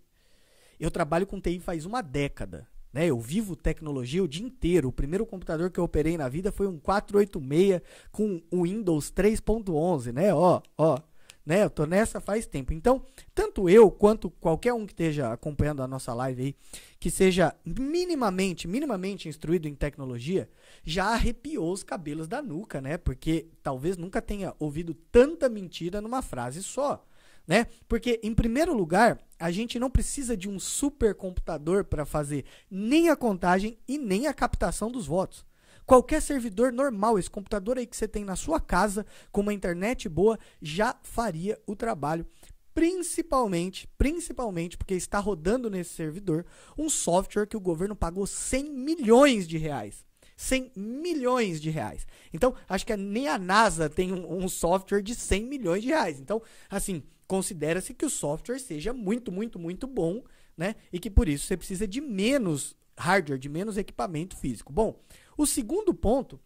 Eu 0.80 0.92
trabalho 0.92 1.28
com 1.28 1.40
TI 1.40 1.60
faz 1.60 1.86
uma 1.86 2.02
década. 2.02 2.68
Né? 2.94 3.08
Eu 3.08 3.20
vivo 3.20 3.56
tecnologia 3.56 4.24
o 4.24 4.28
dia 4.28 4.46
inteiro. 4.46 4.90
O 4.90 4.94
primeiro 4.94 5.26
computador 5.26 5.72
que 5.72 5.80
eu 5.80 5.84
operei 5.84 6.16
na 6.16 6.30
vida 6.30 6.52
foi 6.52 6.68
um 6.68 6.78
486 6.78 7.82
com 8.12 8.42
o 8.52 8.64
Windows 8.64 9.12
3.11, 9.12 10.14
né? 10.14 10.34
Ó, 10.34 10.62
ó, 10.78 11.00
né? 11.46 11.64
Eu 11.64 11.70
tô 11.70 11.86
nessa 11.86 12.22
faz 12.22 12.46
tempo. 12.46 12.72
Então, 12.72 13.04
tanto 13.34 13.68
eu 13.68 13.90
quanto 13.90 14.30
qualquer 14.30 14.74
um 14.74 14.86
que 14.86 14.94
esteja 14.94 15.34
acompanhando 15.34 15.82
a 15.82 15.88
nossa 15.88 16.14
live 16.14 16.44
aí, 16.44 16.56
que 17.00 17.10
seja 17.10 17.56
minimamente, 17.66 18.68
minimamente 18.68 19.28
instruído 19.28 19.68
em 19.68 19.76
tecnologia, 19.76 20.48
já 20.84 21.08
arrepiou 21.08 21.72
os 21.72 21.84
cabelos 21.84 22.28
da 22.28 22.42
nuca, 22.42 22.80
né? 22.80 22.98
Porque 22.98 23.48
talvez 23.64 23.98
nunca 23.98 24.22
tenha 24.22 24.54
ouvido 24.60 24.94
tanta 24.94 25.50
mentira 25.50 26.00
numa 26.00 26.22
frase 26.22 26.62
só. 26.62 27.04
Né? 27.48 27.68
Porque, 27.88 28.20
em 28.24 28.34
primeiro 28.34 28.74
lugar, 28.74 29.20
a 29.38 29.52
gente 29.52 29.78
não 29.78 29.90
precisa 29.90 30.38
de 30.38 30.50
um 30.50 30.60
supercomputador 30.60 31.84
para 31.84 32.06
fazer 32.06 32.46
nem 32.72 33.10
a 33.10 33.16
contagem 33.16 33.78
e 33.88 33.98
nem 33.98 34.28
a 34.28 34.34
captação 34.34 34.90
dos 34.90 35.06
votos. 35.06 35.46
Qualquer 35.86 36.22
servidor 36.22 36.72
normal, 36.72 37.20
esse 37.20 37.30
computador 37.30 37.78
aí 37.78 37.86
que 37.86 37.98
você 37.98 38.08
tem 38.08 38.24
na 38.24 38.38
sua 38.38 38.60
casa, 38.60 39.06
com 39.32 39.42
uma 39.42 39.54
internet 39.54 40.08
boa, 40.08 40.40
já 40.62 40.96
faria 41.04 41.60
o 41.68 41.76
trabalho. 41.76 42.26
Principalmente, 42.74 43.88
principalmente 43.98 44.78
porque 44.78 44.96
está 44.96 45.20
rodando 45.20 45.70
nesse 45.70 45.94
servidor 45.94 46.46
um 46.78 46.90
software 46.90 47.46
que 47.46 47.58
o 47.58 47.62
governo 47.62 47.96
pagou 47.96 48.26
100 48.26 48.72
milhões 48.72 49.48
de 49.48 49.58
reais. 49.58 50.06
100 50.36 50.72
milhões 50.76 51.62
de 51.62 51.70
reais. 51.70 52.08
Então, 52.34 52.56
acho 52.68 52.86
que 52.86 52.96
nem 52.98 53.28
a 53.28 53.38
NASA 53.38 53.90
tem 53.90 54.12
um, 54.12 54.44
um 54.44 54.50
software 54.50 55.02
de 55.02 55.14
100 55.14 55.46
milhões 55.46 55.84
de 55.84 55.90
reais. 55.90 56.20
Então, 56.20 56.42
assim, 56.70 57.04
considera-se 57.34 57.96
que 57.96 58.06
o 58.06 58.12
software 58.12 58.60
seja 58.60 58.94
muito, 58.94 59.32
muito, 59.32 59.58
muito 59.58 59.88
bom, 59.88 60.24
né? 60.56 60.76
E 60.92 61.00
que 61.00 61.10
por 61.10 61.28
isso 61.28 61.48
você 61.48 61.58
precisa 61.58 61.88
de 61.88 62.00
menos 62.00 62.78
hardware, 62.96 63.40
de 63.40 63.50
menos 63.50 63.76
equipamento 63.76 64.38
físico. 64.38 64.72
Bom, 64.72 65.02
o 65.36 65.48
segundo 65.48 65.96
ponto 65.96 66.40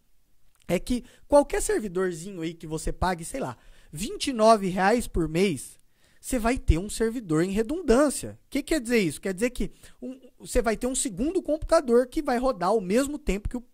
é 0.66 0.78
que 0.78 1.04
qualquer 1.26 1.60
servidorzinho 1.60 2.40
aí 2.40 2.54
que 2.54 2.66
você 2.66 2.90
pague, 2.90 3.22
sei 3.22 3.38
lá, 3.38 3.58
29 3.92 4.68
reais 4.68 5.06
por 5.06 5.28
mês, 5.28 5.78
você 6.18 6.38
vai 6.38 6.56
ter 6.56 6.78
um 6.78 6.88
servidor 6.88 7.44
em 7.44 7.50
redundância. 7.50 8.38
O 8.46 8.48
que 8.48 8.62
quer 8.62 8.80
dizer 8.80 9.00
isso? 9.00 9.20
Quer 9.20 9.34
dizer 9.34 9.50
que 9.50 9.70
um, 10.00 10.18
você 10.38 10.62
vai 10.62 10.74
ter 10.74 10.86
um 10.86 10.94
segundo 10.94 11.42
computador 11.42 12.06
que 12.06 12.22
vai 12.22 12.38
rodar 12.38 12.70
ao 12.70 12.80
mesmo 12.80 13.18
tempo 13.18 13.46
que 13.46 13.58
o, 13.58 13.64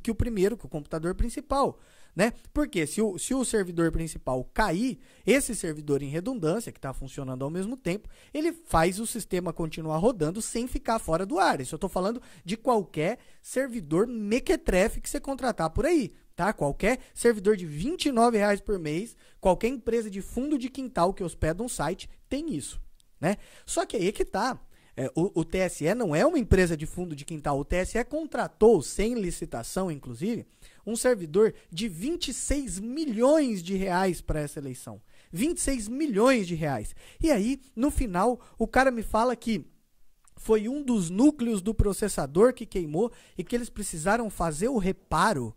que 0.00 0.10
o 0.12 0.14
primeiro, 0.14 0.56
que 0.56 0.66
o 0.66 0.68
computador 0.68 1.16
principal. 1.16 1.80
Né? 2.14 2.32
Porque 2.52 2.86
se 2.86 3.00
o, 3.00 3.18
se 3.18 3.34
o 3.34 3.44
servidor 3.44 3.92
principal 3.92 4.44
cair, 4.52 4.98
esse 5.26 5.54
servidor 5.54 6.02
em 6.02 6.08
redundância, 6.08 6.72
que 6.72 6.78
está 6.78 6.92
funcionando 6.92 7.44
ao 7.44 7.50
mesmo 7.50 7.76
tempo, 7.76 8.08
ele 8.34 8.52
faz 8.52 8.98
o 8.98 9.06
sistema 9.06 9.52
continuar 9.52 9.98
rodando 9.98 10.42
sem 10.42 10.66
ficar 10.66 10.98
fora 10.98 11.24
do 11.24 11.38
ar. 11.38 11.60
Isso 11.60 11.74
eu 11.74 11.76
estou 11.76 11.90
falando 11.90 12.20
de 12.44 12.56
qualquer 12.56 13.18
servidor 13.40 14.06
mequetrefe 14.06 15.00
que 15.00 15.08
você 15.08 15.20
contratar 15.20 15.70
por 15.70 15.86
aí. 15.86 16.12
Tá? 16.34 16.52
Qualquer 16.52 17.00
servidor 17.14 17.56
de 17.56 17.66
R$ 17.66 17.96
reais 18.32 18.60
por 18.60 18.78
mês, 18.78 19.14
qualquer 19.40 19.68
empresa 19.68 20.10
de 20.10 20.22
fundo 20.22 20.58
de 20.58 20.68
quintal 20.68 21.12
que 21.12 21.22
hospeda 21.22 21.62
um 21.62 21.68
site 21.68 22.08
tem 22.28 22.54
isso. 22.54 22.80
Né? 23.20 23.36
Só 23.66 23.84
que 23.84 23.96
aí 23.96 24.08
é 24.08 24.12
que 24.12 24.24
tá. 24.24 24.58
É, 24.96 25.10
o, 25.14 25.40
o, 25.40 25.44
TSE 25.44 25.94
não 25.94 26.14
é 26.14 26.26
uma 26.26 26.38
empresa 26.38 26.76
de 26.76 26.86
fundo 26.86 27.14
de 27.14 27.24
quintal. 27.24 27.58
O 27.58 27.64
TSE 27.64 28.02
contratou, 28.04 28.82
sem 28.82 29.14
licitação, 29.14 29.90
inclusive, 29.90 30.46
um 30.86 30.96
servidor 30.96 31.54
de 31.70 31.88
26 31.88 32.80
milhões 32.80 33.62
de 33.62 33.74
reais 33.74 34.20
para 34.20 34.40
essa 34.40 34.58
eleição. 34.58 35.00
26 35.32 35.88
milhões 35.88 36.46
de 36.46 36.54
reais. 36.54 36.94
E 37.20 37.30
aí, 37.30 37.60
no 37.76 37.90
final, 37.90 38.40
o 38.58 38.66
cara 38.66 38.90
me 38.90 39.02
fala 39.02 39.36
que 39.36 39.64
foi 40.36 40.68
um 40.68 40.82
dos 40.82 41.10
núcleos 41.10 41.60
do 41.60 41.74
processador 41.74 42.54
que 42.54 42.66
queimou 42.66 43.12
e 43.36 43.44
que 43.44 43.54
eles 43.54 43.68
precisaram 43.68 44.30
fazer 44.30 44.68
o 44.68 44.78
reparo 44.78 45.54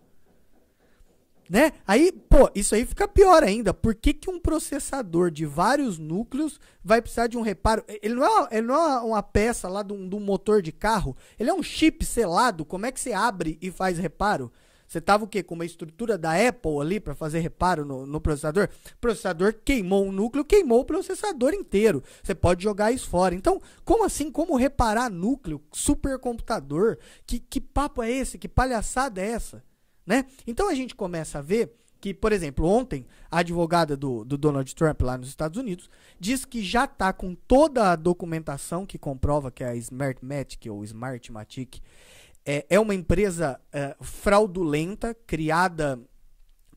né? 1.50 1.74
Aí, 1.86 2.12
pô, 2.12 2.50
isso 2.56 2.74
aí 2.74 2.86
fica 2.86 3.08
pior 3.08 3.44
ainda. 3.44 3.74
Por 3.74 3.94
que, 3.94 4.14
que 4.14 4.30
um 4.30 4.40
processador 4.40 5.30
de 5.30 5.46
vários 5.46 6.00
núcleos 6.00 6.60
vai 6.84 7.02
precisar 7.02 7.28
de 7.28 7.38
um 7.38 7.42
reparo? 7.42 7.84
Ele 8.02 8.16
não 8.16 8.26
é, 8.26 8.48
ele 8.52 8.68
não 8.68 8.76
é 8.76 9.00
uma 9.02 9.22
peça 9.22 9.68
lá 9.68 9.84
de 9.84 9.94
um, 9.94 10.20
motor 10.20 10.62
de 10.62 10.72
carro. 10.72 11.16
Ele 11.38 11.50
é 11.50 11.54
um 11.54 11.62
chip 11.62 12.06
selado. 12.06 12.66
Como 12.66 12.86
é 12.86 12.92
que 12.92 13.00
você 13.00 13.14
abre 13.14 13.58
e 13.62 13.72
faz 13.72 13.98
reparo? 13.98 14.52
Você 14.94 15.02
tava 15.02 15.24
o 15.24 15.28
quê? 15.28 15.42
Com 15.42 15.56
uma 15.56 15.66
estrutura 15.66 16.20
da 16.20 16.34
Apple 16.48 16.80
ali 16.80 17.00
para 17.00 17.16
fazer 17.16 17.40
reparo 17.40 17.84
no, 17.84 18.06
no, 18.06 18.22
processador? 18.22 18.70
O 18.94 18.98
processador 19.02 19.56
queimou 19.66 20.06
um 20.06 20.12
núcleo, 20.12 20.46
queimou 20.46 20.82
o 20.82 20.86
processador 20.86 21.52
inteiro. 21.52 22.04
Você 22.22 22.36
pode 22.36 22.64
jogar 22.64 22.92
isso 22.92 23.10
fora. 23.10 23.34
Então, 23.34 23.60
como 23.84 24.06
assim? 24.06 24.30
Como 24.30 24.56
reparar 24.56 25.10
núcleo, 25.10 25.60
supercomputador? 25.72 27.00
Que, 27.26 27.40
que 27.40 27.60
papo 27.60 28.04
é 28.04 28.12
esse? 28.12 28.38
Que 28.38 28.48
palhaçada 28.48 29.20
é 29.20 29.30
essa? 29.30 29.64
Né? 30.06 30.28
Então 30.46 30.70
a 30.70 30.76
gente 30.76 30.94
começa 30.94 31.40
a 31.40 31.42
ver 31.42 31.74
que, 32.00 32.14
por 32.14 32.32
exemplo, 32.32 32.68
ontem 32.68 33.08
a 33.32 33.40
advogada 33.40 33.98
do, 33.98 34.24
do 34.24 34.38
Donald 34.38 34.76
Trump 34.76 35.02
lá 35.02 35.18
nos 35.18 35.30
Estados 35.30 35.58
Unidos 35.58 35.90
diz 36.20 36.46
que 36.46 36.62
já 36.62 36.84
está 36.84 37.12
com 37.12 37.34
toda 37.34 37.92
a 37.92 37.96
documentação 37.96 38.86
que 38.86 39.00
comprova 39.00 39.50
que 39.50 39.64
a 39.64 39.76
Smartmatic 39.76 40.70
ou 40.70 40.84
Smartmatic 40.84 41.82
é, 42.46 42.66
é 42.70 42.80
uma 42.80 42.94
empresa 42.94 43.60
é, 43.72 43.96
fraudulenta 44.02 45.16
criada 45.26 46.00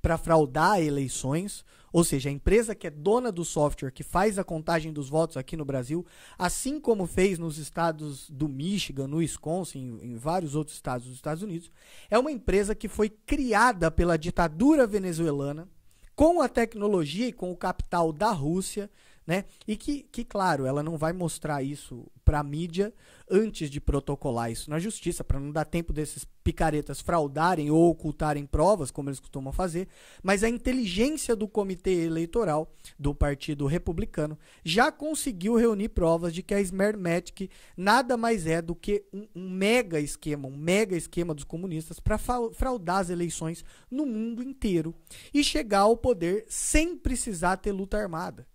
para 0.00 0.16
fraudar 0.16 0.80
eleições, 0.80 1.64
ou 1.92 2.04
seja, 2.04 2.28
a 2.28 2.32
empresa 2.32 2.76
que 2.76 2.86
é 2.86 2.90
dona 2.90 3.32
do 3.32 3.44
software 3.44 3.90
que 3.90 4.04
faz 4.04 4.38
a 4.38 4.44
contagem 4.44 4.92
dos 4.92 5.08
votos 5.08 5.36
aqui 5.36 5.56
no 5.56 5.64
Brasil, 5.64 6.06
assim 6.38 6.78
como 6.78 7.06
fez 7.06 7.38
nos 7.38 7.58
estados 7.58 8.30
do 8.30 8.48
Michigan, 8.48 9.08
no 9.08 9.16
Wisconsin, 9.16 9.98
em, 10.00 10.12
em 10.12 10.16
vários 10.16 10.54
outros 10.54 10.76
estados 10.76 11.06
dos 11.06 11.16
Estados 11.16 11.42
Unidos, 11.42 11.72
é 12.08 12.16
uma 12.16 12.30
empresa 12.30 12.74
que 12.74 12.86
foi 12.86 13.08
criada 13.08 13.90
pela 13.90 14.16
ditadura 14.16 14.86
venezuelana 14.86 15.68
com 16.14 16.40
a 16.40 16.48
tecnologia 16.48 17.26
e 17.26 17.32
com 17.32 17.50
o 17.50 17.56
capital 17.56 18.12
da 18.12 18.30
Rússia 18.30 18.88
né? 19.26 19.44
E 19.66 19.76
que, 19.76 20.04
que, 20.04 20.24
claro, 20.24 20.66
ela 20.66 20.82
não 20.82 20.96
vai 20.96 21.12
mostrar 21.12 21.62
isso 21.62 22.06
para 22.24 22.40
a 22.40 22.44
mídia 22.44 22.92
antes 23.28 23.68
de 23.70 23.80
protocolar 23.80 24.50
isso 24.50 24.70
na 24.70 24.78
justiça, 24.78 25.24
para 25.24 25.40
não 25.40 25.50
dar 25.50 25.64
tempo 25.64 25.92
desses 25.92 26.24
picaretas 26.44 27.00
fraudarem 27.00 27.70
ou 27.70 27.90
ocultarem 27.90 28.46
provas, 28.46 28.90
como 28.90 29.08
eles 29.08 29.18
costumam 29.18 29.52
fazer. 29.52 29.88
Mas 30.22 30.44
a 30.44 30.48
inteligência 30.48 31.34
do 31.34 31.48
comitê 31.48 32.04
eleitoral 32.04 32.72
do 32.98 33.14
Partido 33.14 33.66
Republicano 33.66 34.38
já 34.64 34.92
conseguiu 34.92 35.56
reunir 35.56 35.88
provas 35.88 36.32
de 36.32 36.42
que 36.42 36.54
a 36.54 36.60
Smermatic 36.60 37.50
nada 37.76 38.16
mais 38.16 38.46
é 38.46 38.62
do 38.62 38.76
que 38.76 39.04
um, 39.12 39.26
um 39.34 39.50
mega 39.50 39.98
esquema, 39.98 40.46
um 40.46 40.56
mega 40.56 40.96
esquema 40.96 41.34
dos 41.34 41.44
comunistas 41.44 41.98
para 41.98 42.18
fraudar 42.18 42.98
as 42.98 43.10
eleições 43.10 43.64
no 43.90 44.06
mundo 44.06 44.42
inteiro 44.42 44.94
e 45.34 45.42
chegar 45.42 45.80
ao 45.80 45.96
poder 45.96 46.44
sem 46.48 46.96
precisar 46.96 47.56
ter 47.56 47.72
luta 47.72 47.98
armada. 47.98 48.46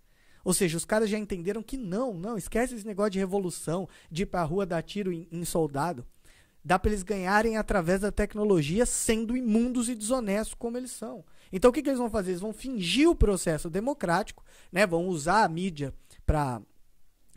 Ou 0.43 0.53
seja, 0.53 0.77
os 0.77 0.85
caras 0.85 1.09
já 1.09 1.17
entenderam 1.17 1.61
que 1.61 1.77
não, 1.77 2.13
não, 2.13 2.37
esquece 2.37 2.75
esse 2.75 2.85
negócio 2.85 3.11
de 3.11 3.19
revolução, 3.19 3.87
de 4.09 4.23
ir 4.23 4.25
pra 4.25 4.43
rua 4.43 4.65
dar 4.65 4.81
tiro 4.81 5.11
em, 5.11 5.27
em 5.31 5.45
soldado. 5.45 6.05
Dá 6.63 6.77
para 6.77 6.91
eles 6.91 7.03
ganharem 7.03 7.57
através 7.57 8.01
da 8.01 8.11
tecnologia, 8.11 8.85
sendo 8.85 9.35
imundos 9.35 9.89
e 9.89 9.95
desonestos 9.95 10.53
como 10.53 10.77
eles 10.77 10.91
são. 10.91 11.23
Então 11.51 11.69
o 11.69 11.73
que, 11.73 11.81
que 11.81 11.89
eles 11.89 11.99
vão 11.99 12.09
fazer? 12.09 12.31
Eles 12.31 12.41
vão 12.41 12.53
fingir 12.53 13.09
o 13.09 13.15
processo 13.15 13.69
democrático, 13.69 14.43
né? 14.71 14.85
vão 14.85 15.07
usar 15.07 15.43
a 15.43 15.49
mídia 15.49 15.93
para 16.25 16.61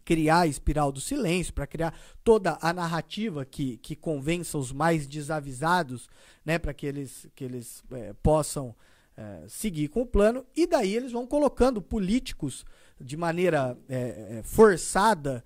criar 0.04 0.40
a 0.40 0.46
espiral 0.46 0.92
do 0.92 1.00
silêncio, 1.00 1.54
para 1.54 1.66
criar 1.66 1.98
toda 2.22 2.58
a 2.60 2.72
narrativa 2.72 3.44
que, 3.46 3.78
que 3.78 3.96
convença 3.96 4.58
os 4.58 4.70
mais 4.70 5.06
desavisados, 5.06 6.08
né? 6.44 6.58
para 6.58 6.74
que 6.74 6.84
eles, 6.86 7.26
que 7.34 7.44
eles 7.44 7.82
é, 7.92 8.12
possam 8.22 8.76
é, 9.16 9.44
seguir 9.48 9.88
com 9.88 10.02
o 10.02 10.06
plano, 10.06 10.44
e 10.56 10.66
daí 10.66 10.94
eles 10.94 11.12
vão 11.12 11.26
colocando 11.26 11.80
políticos 11.80 12.64
de 13.00 13.16
maneira 13.16 13.76
é, 13.88 14.38
é 14.38 14.42
forçada 14.42 15.44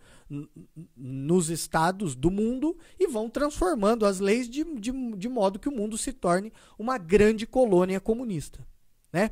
nos 0.97 1.49
estados 1.49 2.15
do 2.15 2.31
mundo 2.31 2.77
e 2.99 3.07
vão 3.07 3.31
transformando 3.31 4.05
as 4.05 4.21
leis 4.21 4.49
de, 4.49 4.63
de, 4.79 4.93
de 5.17 5.29
modo 5.29 5.59
que 5.59 5.69
o 5.69 5.73
mundo 5.73 5.97
se 5.97 6.13
torne 6.13 6.53
uma 6.79 6.99
grande 6.99 7.47
colônia 7.47 7.99
comunista. 8.01 8.67
Né? 9.13 9.31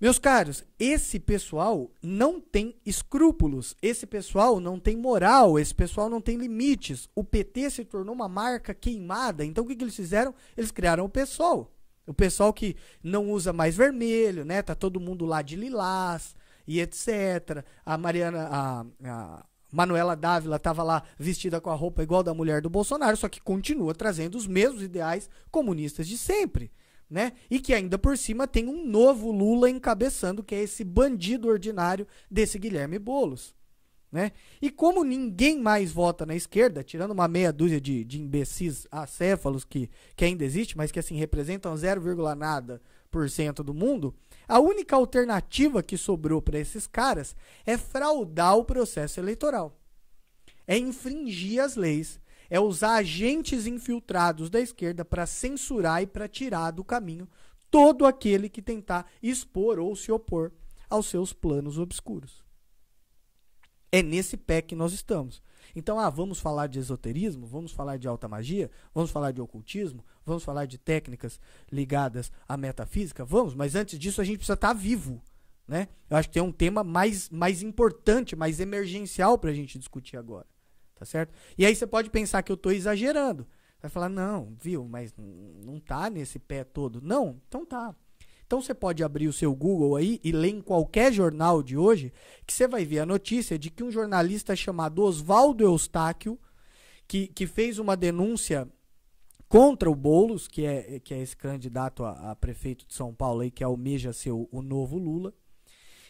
Meus 0.00 0.18
caros, 0.18 0.64
esse 0.78 1.18
pessoal 1.18 1.90
não 2.02 2.38
tem 2.38 2.76
escrúpulos, 2.84 3.74
esse 3.80 4.06
pessoal 4.06 4.60
não 4.60 4.78
tem 4.78 4.96
moral, 4.96 5.58
esse 5.58 5.74
pessoal 5.74 6.10
não 6.10 6.20
tem 6.20 6.36
limites. 6.36 7.08
O 7.14 7.24
PT 7.24 7.70
se 7.70 7.84
tornou 7.84 8.14
uma 8.14 8.28
marca 8.28 8.74
queimada, 8.74 9.44
então 9.44 9.64
o 9.64 9.66
que, 9.66 9.74
que 9.74 9.84
eles 9.84 9.96
fizeram? 9.96 10.34
Eles 10.56 10.70
criaram 10.70 11.06
o 11.06 11.08
PSOL. 11.08 11.73
O 12.06 12.14
pessoal 12.14 12.52
que 12.52 12.76
não 13.02 13.30
usa 13.30 13.52
mais 13.52 13.76
vermelho, 13.76 14.44
né? 14.44 14.62
Tá 14.62 14.74
todo 14.74 15.00
mundo 15.00 15.24
lá 15.24 15.42
de 15.42 15.56
lilás, 15.56 16.34
e 16.66 16.80
etc. 16.80 17.64
A 17.84 17.96
Mariana, 17.96 18.48
a, 18.50 18.86
a 19.04 19.46
Manuela 19.70 20.16
Dávila 20.16 20.56
estava 20.56 20.82
lá 20.82 21.02
vestida 21.18 21.60
com 21.60 21.70
a 21.70 21.74
roupa 21.74 22.02
igual 22.02 22.22
da 22.22 22.34
mulher 22.34 22.60
do 22.60 22.70
Bolsonaro, 22.70 23.16
só 23.16 23.28
que 23.28 23.40
continua 23.40 23.94
trazendo 23.94 24.36
os 24.36 24.46
mesmos 24.46 24.82
ideais 24.82 25.28
comunistas 25.50 26.06
de 26.06 26.16
sempre. 26.16 26.70
Né? 27.08 27.32
E 27.50 27.60
que 27.60 27.74
ainda 27.74 27.98
por 27.98 28.16
cima 28.16 28.48
tem 28.48 28.66
um 28.66 28.84
novo 28.86 29.30
Lula 29.30 29.68
encabeçando, 29.68 30.42
que 30.42 30.54
é 30.54 30.62
esse 30.62 30.82
bandido 30.82 31.48
ordinário 31.48 32.08
desse 32.30 32.58
Guilherme 32.58 32.98
Bolos. 32.98 33.54
Né? 34.14 34.30
E 34.62 34.70
como 34.70 35.02
ninguém 35.02 35.60
mais 35.60 35.90
vota 35.90 36.24
na 36.24 36.36
esquerda, 36.36 36.84
tirando 36.84 37.10
uma 37.10 37.26
meia 37.26 37.52
dúzia 37.52 37.80
de, 37.80 38.04
de 38.04 38.22
imbecis 38.22 38.86
acéfalos 38.88 39.64
que, 39.64 39.90
que 40.14 40.24
ainda 40.24 40.44
existe, 40.44 40.76
mas 40.76 40.92
que 40.92 41.00
assim 41.00 41.16
representam 41.16 41.76
0, 41.76 42.00
nada 42.36 42.80
por 43.10 43.28
cento 43.28 43.64
do 43.64 43.74
mundo, 43.74 44.14
a 44.46 44.60
única 44.60 44.94
alternativa 44.94 45.82
que 45.82 45.96
sobrou 45.96 46.40
para 46.40 46.60
esses 46.60 46.86
caras 46.86 47.34
é 47.66 47.76
fraudar 47.76 48.56
o 48.56 48.64
processo 48.64 49.18
eleitoral. 49.18 49.76
É 50.64 50.78
infringir 50.78 51.60
as 51.60 51.74
leis, 51.74 52.20
é 52.48 52.60
usar 52.60 52.94
agentes 52.94 53.66
infiltrados 53.66 54.48
da 54.48 54.60
esquerda 54.60 55.04
para 55.04 55.26
censurar 55.26 56.04
e 56.04 56.06
para 56.06 56.28
tirar 56.28 56.70
do 56.70 56.84
caminho 56.84 57.28
todo 57.68 58.06
aquele 58.06 58.48
que 58.48 58.62
tentar 58.62 59.10
expor 59.20 59.80
ou 59.80 59.96
se 59.96 60.12
opor 60.12 60.52
aos 60.88 61.06
seus 61.06 61.32
planos 61.32 61.78
obscuros. 61.78 62.43
É 63.94 64.02
nesse 64.02 64.36
pé 64.36 64.60
que 64.60 64.74
nós 64.74 64.92
estamos. 64.92 65.40
Então, 65.72 66.00
ah, 66.00 66.10
vamos 66.10 66.40
falar 66.40 66.66
de 66.66 66.80
esoterismo, 66.80 67.46
vamos 67.46 67.70
falar 67.70 67.96
de 67.96 68.08
alta 68.08 68.26
magia, 68.26 68.68
vamos 68.92 69.12
falar 69.12 69.30
de 69.30 69.40
ocultismo, 69.40 70.04
vamos 70.26 70.42
falar 70.42 70.66
de 70.66 70.78
técnicas 70.78 71.38
ligadas 71.70 72.32
à 72.48 72.56
metafísica, 72.56 73.24
vamos, 73.24 73.54
mas 73.54 73.76
antes 73.76 73.96
disso 73.96 74.20
a 74.20 74.24
gente 74.24 74.38
precisa 74.38 74.54
estar 74.54 74.66
tá 74.66 74.74
vivo, 74.74 75.22
né? 75.64 75.86
Eu 76.10 76.16
acho 76.16 76.28
que 76.28 76.34
tem 76.34 76.42
um 76.42 76.50
tema 76.50 76.82
mais, 76.82 77.30
mais 77.30 77.62
importante, 77.62 78.34
mais 78.34 78.58
emergencial 78.58 79.38
para 79.38 79.50
a 79.50 79.54
gente 79.54 79.78
discutir 79.78 80.16
agora, 80.16 80.48
tá 80.96 81.04
certo? 81.04 81.32
E 81.56 81.64
aí 81.64 81.72
você 81.72 81.86
pode 81.86 82.10
pensar 82.10 82.42
que 82.42 82.50
eu 82.50 82.56
estou 82.56 82.72
exagerando, 82.72 83.46
vai 83.80 83.88
falar 83.88 84.08
não, 84.08 84.56
viu? 84.60 84.88
Mas 84.88 85.14
não 85.16 85.78
tá 85.78 86.10
nesse 86.10 86.40
pé 86.40 86.64
todo, 86.64 87.00
não? 87.00 87.40
Então 87.46 87.64
tá. 87.64 87.94
Então 88.46 88.60
você 88.60 88.74
pode 88.74 89.02
abrir 89.02 89.28
o 89.28 89.32
seu 89.32 89.54
Google 89.54 89.96
aí 89.96 90.20
e 90.22 90.30
ler 90.30 90.50
em 90.50 90.60
qualquer 90.60 91.12
jornal 91.12 91.62
de 91.62 91.76
hoje 91.76 92.12
que 92.46 92.52
você 92.52 92.68
vai 92.68 92.84
ver 92.84 93.00
a 93.00 93.06
notícia 93.06 93.58
de 93.58 93.70
que 93.70 93.82
um 93.82 93.90
jornalista 93.90 94.54
chamado 94.54 95.02
Oswaldo 95.02 95.64
Eustáquio, 95.64 96.38
que, 97.08 97.26
que 97.28 97.46
fez 97.46 97.78
uma 97.78 97.96
denúncia 97.96 98.68
contra 99.48 99.90
o 99.90 99.94
Boulos, 99.94 100.48
que 100.48 100.64
é, 100.64 101.00
que 101.00 101.14
é 101.14 101.22
esse 101.22 101.36
candidato 101.36 102.04
a, 102.04 102.32
a 102.32 102.36
prefeito 102.36 102.86
de 102.86 102.94
São 102.94 103.14
Paulo 103.14 103.40
aí, 103.40 103.50
que 103.50 103.62
almeja 103.62 104.12
ser 104.12 104.32
o, 104.32 104.48
o 104.50 104.60
novo 104.60 104.98
Lula. 104.98 105.32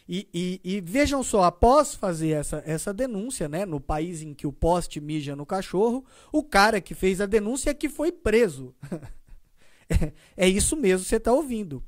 E, 0.07 0.27
e, 0.33 0.61
e, 0.63 0.81
vejam 0.81 1.23
só, 1.23 1.43
após 1.43 1.95
fazer 1.95 2.29
essa, 2.29 2.61
essa 2.65 2.93
denúncia, 2.93 3.49
né, 3.49 3.65
no 3.65 3.79
país 3.79 4.21
em 4.21 4.35
que 4.35 4.45
o 4.45 4.53
poste 4.53 5.01
mija 5.01 5.35
no 5.35 5.45
cachorro, 5.45 6.05
o 6.31 6.43
cara 6.43 6.79
que 6.79 6.93
fez 6.93 7.19
a 7.19 7.25
denúncia 7.25 7.71
é 7.71 7.73
que 7.73 7.89
foi 7.89 8.11
preso. 8.11 8.75
é, 9.89 10.13
é 10.37 10.47
isso 10.47 10.75
mesmo 10.75 11.05
você 11.05 11.15
está 11.15 11.33
ouvindo. 11.33 11.83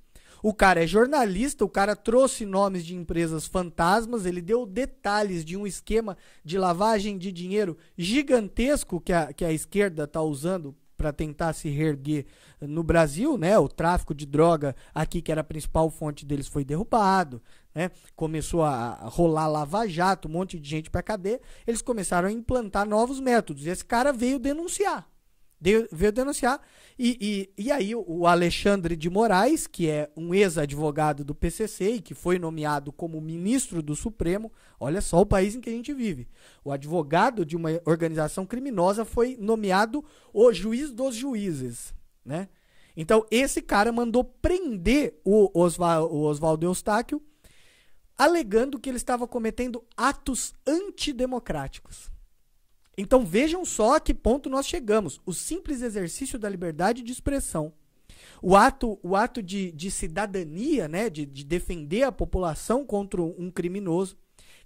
O 0.47 0.53
cara 0.53 0.81
é 0.81 0.87
jornalista, 0.87 1.65
o 1.65 1.69
cara 1.69 1.93
trouxe 1.93 2.45
nomes 2.45 2.85
de 2.85 2.95
empresas 2.95 3.45
fantasmas, 3.45 4.25
ele 4.25 4.41
deu 4.41 4.65
detalhes 4.65 5.43
de 5.43 5.57
um 5.57 5.67
esquema 5.67 6.17
de 6.41 6.57
lavagem 6.57 7.17
de 7.17 7.33
dinheiro 7.33 7.77
gigantesco 7.97 9.01
que 9.01 9.11
a, 9.11 9.33
que 9.33 9.43
a 9.43 9.51
esquerda 9.51 10.05
está 10.05 10.21
usando 10.21 10.73
para 10.95 11.11
tentar 11.11 11.51
se 11.51 11.67
reerguer 11.67 12.27
no 12.61 12.81
Brasil, 12.81 13.37
né? 13.37 13.59
O 13.59 13.67
tráfico 13.67 14.15
de 14.15 14.25
droga 14.25 14.73
aqui, 14.95 15.21
que 15.21 15.33
era 15.33 15.41
a 15.41 15.43
principal 15.43 15.89
fonte 15.89 16.25
deles, 16.25 16.47
foi 16.47 16.63
derrubado, 16.63 17.41
né? 17.75 17.91
Começou 18.15 18.63
a 18.63 18.93
rolar 19.03 19.49
lava-jato, 19.49 20.29
um 20.29 20.31
monte 20.31 20.57
de 20.57 20.69
gente 20.69 20.89
para 20.89 21.03
cadeia. 21.03 21.41
Eles 21.67 21.81
começaram 21.81 22.29
a 22.29 22.31
implantar 22.31 22.87
novos 22.87 23.19
métodos. 23.19 23.65
E 23.65 23.69
esse 23.69 23.83
cara 23.83 24.13
veio 24.13 24.39
denunciar. 24.39 25.09
Veio 25.59 26.11
denunciar 26.11 26.61
e, 26.99 27.49
e, 27.57 27.65
e 27.65 27.71
aí 27.71 27.93
o 27.93 28.25
Alexandre 28.25 28.95
de 28.95 29.07
Moraes, 29.07 29.67
que 29.67 29.87
é 29.87 30.09
um 30.17 30.33
ex-advogado 30.33 31.23
do 31.23 31.35
PCC 31.35 31.91
e 31.91 32.01
que 32.01 32.15
foi 32.15 32.39
nomeado 32.39 32.91
como 32.91 33.21
ministro 33.21 33.83
do 33.83 33.95
Supremo, 33.95 34.51
olha 34.79 34.99
só 34.99 35.21
o 35.21 35.25
país 35.25 35.53
em 35.53 35.61
que 35.61 35.69
a 35.69 35.73
gente 35.73 35.93
vive. 35.93 36.27
O 36.65 36.71
advogado 36.71 37.45
de 37.45 37.55
uma 37.55 37.69
organização 37.85 38.47
criminosa 38.47 39.05
foi 39.05 39.37
nomeado 39.39 40.03
o 40.33 40.51
juiz 40.51 40.91
dos 40.91 41.13
juízes, 41.13 41.93
né? 42.25 42.49
Então 42.95 43.23
esse 43.29 43.61
cara 43.61 43.91
mandou 43.91 44.23
prender 44.23 45.21
o, 45.23 45.51
Osval, 45.53 46.11
o 46.11 46.23
Oswaldo 46.23 46.65
Eustáquio, 46.65 47.21
alegando 48.17 48.79
que 48.79 48.89
ele 48.89 48.97
estava 48.97 49.27
cometendo 49.27 49.83
atos 49.95 50.55
antidemocráticos. 50.65 52.09
Então 52.97 53.23
vejam 53.23 53.63
só 53.63 53.95
a 53.95 53.99
que 53.99 54.13
ponto 54.13 54.49
nós 54.49 54.65
chegamos. 54.65 55.21
O 55.25 55.33
simples 55.33 55.83
exercício 55.83 56.39
da 56.39 56.49
liberdade 56.49 57.03
de 57.03 57.11
expressão, 57.11 57.71
o 58.41 58.55
ato, 58.55 58.99
o 59.03 59.15
ato 59.15 59.41
de, 59.43 59.71
de 59.71 59.91
cidadania, 59.91 60.87
né, 60.87 61.09
de, 61.09 61.25
de 61.25 61.43
defender 61.43 62.03
a 62.03 62.11
população 62.11 62.85
contra 62.85 63.21
um 63.21 63.51
criminoso, 63.51 64.17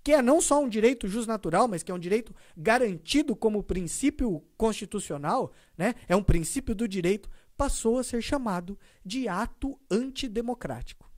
que 0.04 0.14
é 0.14 0.22
não 0.22 0.42
só 0.42 0.62
um 0.62 0.70
direito 0.70 1.08
justnatural, 1.08 1.68
mas 1.68 1.84
que 1.84 1.92
é 1.92 1.96
um 1.96 2.00
direito 2.00 2.34
garantido 2.58 3.36
como 3.36 3.64
princípio 3.64 4.44
constitucional, 4.58 5.52
né, 5.78 5.94
é 6.08 6.16
um 6.16 6.24
princípio 6.24 6.74
do 6.74 6.88
direito, 6.88 7.30
passou 7.56 8.00
a 8.00 8.04
ser 8.04 8.22
chamado 8.22 8.80
de 9.06 9.28
ato 9.28 9.80
antidemocrático. 9.90 11.12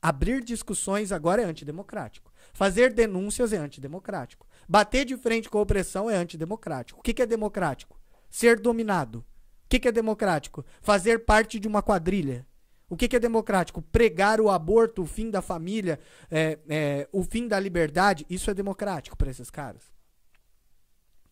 Abrir 0.00 0.42
discussões 0.42 1.12
agora 1.12 1.42
é 1.42 1.44
antidemocrático. 1.44 2.32
Fazer 2.52 2.92
denúncias 2.92 3.52
é 3.52 3.56
antidemocrático. 3.56 4.47
Bater 4.68 5.04
de 5.04 5.16
frente 5.16 5.48
com 5.48 5.58
a 5.58 5.62
opressão 5.62 6.10
é 6.10 6.16
antidemocrático. 6.16 7.00
O 7.00 7.02
que, 7.02 7.14
que 7.14 7.22
é 7.22 7.26
democrático? 7.26 7.98
Ser 8.28 8.60
dominado. 8.60 9.24
O 9.64 9.68
que, 9.68 9.78
que 9.78 9.88
é 9.88 9.92
democrático? 9.92 10.64
Fazer 10.82 11.24
parte 11.24 11.58
de 11.58 11.66
uma 11.66 11.82
quadrilha. 11.82 12.46
O 12.90 12.96
que, 12.96 13.08
que 13.08 13.16
é 13.16 13.20
democrático? 13.20 13.80
Pregar 13.80 14.40
o 14.40 14.50
aborto, 14.50 15.02
o 15.02 15.06
fim 15.06 15.30
da 15.30 15.40
família, 15.40 15.98
é, 16.30 16.58
é, 16.68 17.08
o 17.12 17.22
fim 17.22 17.48
da 17.48 17.58
liberdade. 17.58 18.26
Isso 18.28 18.50
é 18.50 18.54
democrático 18.54 19.16
para 19.16 19.30
esses 19.30 19.50
caras. 19.50 19.82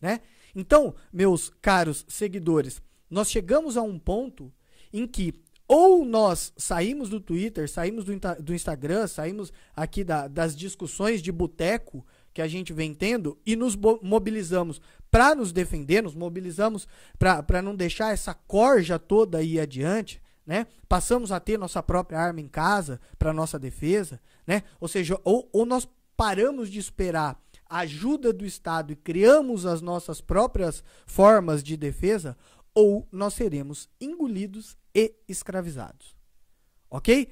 Né? 0.01 0.21
Então, 0.55 0.95
meus 1.11 1.49
caros 1.61 2.05
seguidores, 2.07 2.81
nós 3.09 3.29
chegamos 3.29 3.77
a 3.77 3.81
um 3.81 3.99
ponto 3.99 4.51
em 4.91 5.07
que 5.07 5.43
ou 5.67 6.05
nós 6.05 6.53
saímos 6.55 7.09
do 7.09 7.19
Twitter, 7.19 7.69
saímos 7.69 8.05
do, 8.05 8.13
do 8.39 8.53
Instagram, 8.53 9.05
saímos 9.05 9.51
aqui 9.75 10.03
da, 10.03 10.27
das 10.27 10.55
discussões 10.55 11.21
de 11.21 11.31
boteco 11.31 12.05
que 12.37 12.41
a 12.43 12.47
gente 12.47 12.71
vem 12.71 12.93
tendo 12.93 13.35
e 13.43 13.55
nos 13.55 13.75
mobilizamos 13.75 14.79
para 15.09 15.33
nos 15.33 15.51
defender, 15.51 16.03
nos 16.03 16.13
mobilizamos 16.13 16.87
para 17.17 17.63
não 17.63 17.75
deixar 17.75 18.13
essa 18.13 18.31
corja 18.31 18.99
toda 18.99 19.39
aí 19.39 19.59
adiante, 19.59 20.21
né? 20.45 20.67
Passamos 20.87 21.31
a 21.31 21.39
ter 21.39 21.57
nossa 21.57 21.81
própria 21.81 22.19
arma 22.19 22.39
em 22.39 22.47
casa 22.47 23.01
para 23.17 23.33
nossa 23.33 23.57
defesa, 23.57 24.21
né? 24.45 24.61
Ou 24.79 24.87
seja, 24.87 25.19
ou, 25.23 25.49
ou 25.51 25.65
nós 25.65 25.87
paramos 26.15 26.69
de 26.69 26.77
esperar 26.77 27.41
a 27.67 27.79
ajuda 27.79 28.31
do 28.31 28.45
Estado 28.45 28.93
e 28.93 28.95
criamos 28.95 29.65
as 29.65 29.81
nossas 29.81 30.21
próprias 30.21 30.83
formas 31.07 31.63
de 31.63 31.75
defesa, 31.75 32.37
ou 32.71 33.07
nós 33.11 33.33
seremos 33.33 33.89
engolidos 33.99 34.77
e 34.93 35.11
escravizados. 35.27 36.15
Ok? 36.87 37.31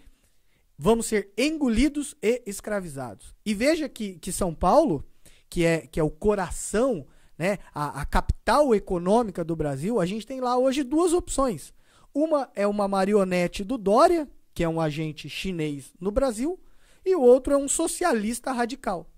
Vamos 0.78 1.06
ser 1.06 1.32
engolidos 1.38 2.16
e 2.22 2.42
escravizados. 2.46 3.34
E 3.46 3.54
veja 3.54 3.88
que, 3.88 4.16
que 4.20 4.32
São 4.32 4.54
Paulo, 4.54 5.04
que 5.50 5.64
é, 5.66 5.88
que 5.88 6.00
é 6.00 6.04
o 6.04 6.10
coração, 6.10 7.08
né, 7.38 7.60
a, 7.74 8.02
a 8.02 8.06
capital 8.06 8.74
econômica 8.74 9.44
do 9.44 9.56
Brasil, 9.56 10.00
a 10.00 10.06
gente 10.06 10.26
tem 10.26 10.40
lá 10.40 10.58
hoje 10.58 10.84
duas 10.84 11.14
opções. 11.14 11.74
Uma 12.14 12.50
é 12.56 12.66
uma 12.66 12.88
marionete 12.88 13.64
do 13.64 13.78
Dória, 13.78 14.30
que 14.54 14.64
é 14.64 14.70
um 14.70 14.80
agente 14.80 15.30
chinês 15.30 15.94
no 16.00 16.12
Brasil, 16.12 16.60
e 17.06 17.16
o 17.16 17.22
outro 17.22 17.54
é 17.54 17.58
um 17.58 17.68
socialista 17.68 18.52
radical. 18.52 19.10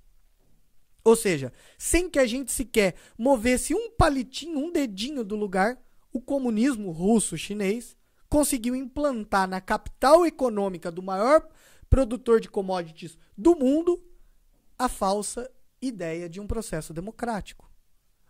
Ou 1.04 1.16
seja, 1.16 1.54
sem 1.78 2.10
que 2.10 2.20
a 2.20 2.26
gente 2.26 2.52
sequer 2.52 2.96
movesse 3.18 3.74
um 3.74 3.92
palitinho, 3.92 4.60
um 4.60 4.72
dedinho 4.72 5.24
do 5.24 5.36
lugar, 5.38 5.80
o 6.12 6.20
comunismo 6.20 6.92
russo-chinês 6.92 7.96
conseguiu 8.30 8.76
implantar 8.76 9.48
na 9.48 9.62
capital 9.62 10.26
econômica 10.26 10.92
do 10.92 11.02
maior 11.02 11.48
produtor 11.90 12.40
de 12.40 12.50
commodities 12.50 13.18
do 13.38 13.56
mundo 13.56 14.02
a 14.78 14.90
falsa 14.90 15.50
ideia 15.82 16.30
de 16.30 16.40
um 16.40 16.48
processo 16.48 16.94
democrático. 16.94 17.70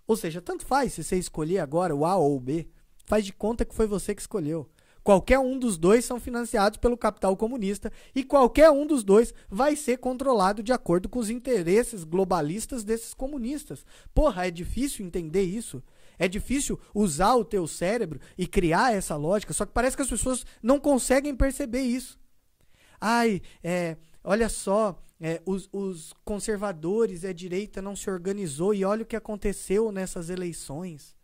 Ou 0.06 0.16
seja, 0.16 0.42
tanto 0.42 0.66
faz 0.66 0.94
se 0.94 1.04
você 1.04 1.18
escolher 1.18 1.60
agora 1.60 1.96
o 1.96 2.06
A 2.06 2.16
ou 2.16 2.36
o 2.38 2.40
B, 2.40 2.68
faz 3.06 3.26
de 3.26 3.34
conta 3.34 3.66
que 3.66 3.76
foi 3.76 3.88
você 3.88 4.16
que 4.16 4.22
escolheu. 4.22 4.70
Qualquer 5.04 5.40
um 5.40 5.58
dos 5.58 5.78
dois 5.78 6.04
são 6.04 6.20
financiados 6.20 6.78
pelo 6.78 6.98
capital 6.98 7.36
comunista 7.38 7.92
e 8.14 8.26
qualquer 8.26 8.70
um 8.70 8.86
dos 8.86 9.06
dois 9.06 9.34
vai 9.50 9.74
ser 9.74 9.98
controlado 10.00 10.62
de 10.62 10.74
acordo 10.74 11.08
com 11.08 11.18
os 11.18 11.30
interesses 11.30 12.04
globalistas 12.04 12.84
desses 12.84 13.14
comunistas. 13.14 13.86
Porra, 14.14 14.48
é 14.48 14.52
difícil 14.52 15.06
entender 15.06 15.44
isso. 15.44 15.82
É 16.20 16.28
difícil 16.28 16.80
usar 16.94 17.36
o 17.36 17.46
teu 17.46 17.68
cérebro 17.68 18.20
e 18.38 18.48
criar 18.48 18.94
essa 18.94 19.16
lógica, 19.16 19.54
só 19.54 19.66
que 19.66 19.74
parece 19.74 19.96
que 19.96 20.02
as 20.02 20.10
pessoas 20.10 20.46
não 20.62 20.80
conseguem 20.80 21.36
perceber 21.36 21.82
isso. 21.82 22.20
Ai, 23.00 23.42
é, 23.64 23.98
olha 24.24 24.50
só, 24.50 25.00
é, 25.20 25.42
os, 25.46 25.70
os 25.72 26.14
conservadores 26.24 27.24
e 27.24 27.28
a 27.28 27.34
direita 27.34 27.82
não 27.82 27.96
se 27.96 28.10
organizou 28.10 28.74
e 28.74 28.84
olha 28.84 29.04
o 29.04 29.06
que 29.06 29.16
aconteceu 29.16 29.92
nessas 29.92 30.30
eleições. 30.30 31.16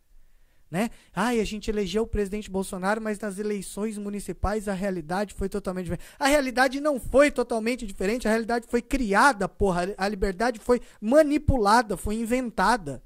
Né? 0.69 0.89
Ai, 1.15 1.39
a 1.39 1.43
gente 1.43 1.69
elegeu 1.69 2.01
o 2.01 2.07
presidente 2.07 2.49
Bolsonaro, 2.49 2.99
mas 2.99 3.19
nas 3.19 3.37
eleições 3.37 3.95
municipais 3.95 4.67
a 4.67 4.73
realidade 4.73 5.35
foi 5.35 5.47
totalmente 5.47 5.85
diferente. 5.85 6.07
A 6.17 6.25
realidade 6.27 6.81
não 6.81 6.99
foi 6.99 7.29
totalmente 7.29 7.85
diferente, 7.85 8.27
a 8.27 8.31
realidade 8.31 8.65
foi 8.67 8.81
criada, 8.81 9.47
porra. 9.47 9.93
A 9.95 10.07
liberdade 10.07 10.59
foi 10.59 10.81
manipulada, 10.99 11.95
foi 11.95 12.15
inventada. 12.15 13.03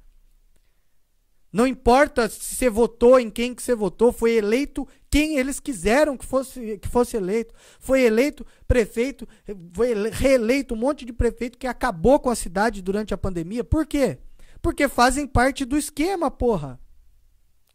Não 1.57 1.65
importa 1.65 2.29
se 2.29 2.53
você 2.53 2.69
votou 2.69 3.19
em 3.19 3.31
quem 3.31 3.55
que 3.55 3.63
você 3.63 3.73
votou, 3.73 4.11
foi 4.11 4.33
eleito 4.33 4.87
quem 5.09 5.39
eles 5.39 5.59
quiseram 5.59 6.15
que 6.15 6.23
fosse, 6.23 6.77
que 6.77 6.87
fosse 6.87 7.17
eleito. 7.17 7.51
Foi 7.79 8.03
eleito 8.03 8.45
prefeito, 8.67 9.27
foi 9.73 10.11
reeleito 10.11 10.75
um 10.75 10.77
monte 10.77 11.03
de 11.03 11.11
prefeito 11.11 11.57
que 11.57 11.65
acabou 11.65 12.19
com 12.19 12.29
a 12.29 12.35
cidade 12.35 12.79
durante 12.83 13.11
a 13.11 13.17
pandemia. 13.17 13.63
Por 13.63 13.87
quê? 13.87 14.19
Porque 14.61 14.87
fazem 14.87 15.25
parte 15.25 15.65
do 15.65 15.75
esquema, 15.75 16.29
porra. 16.29 16.79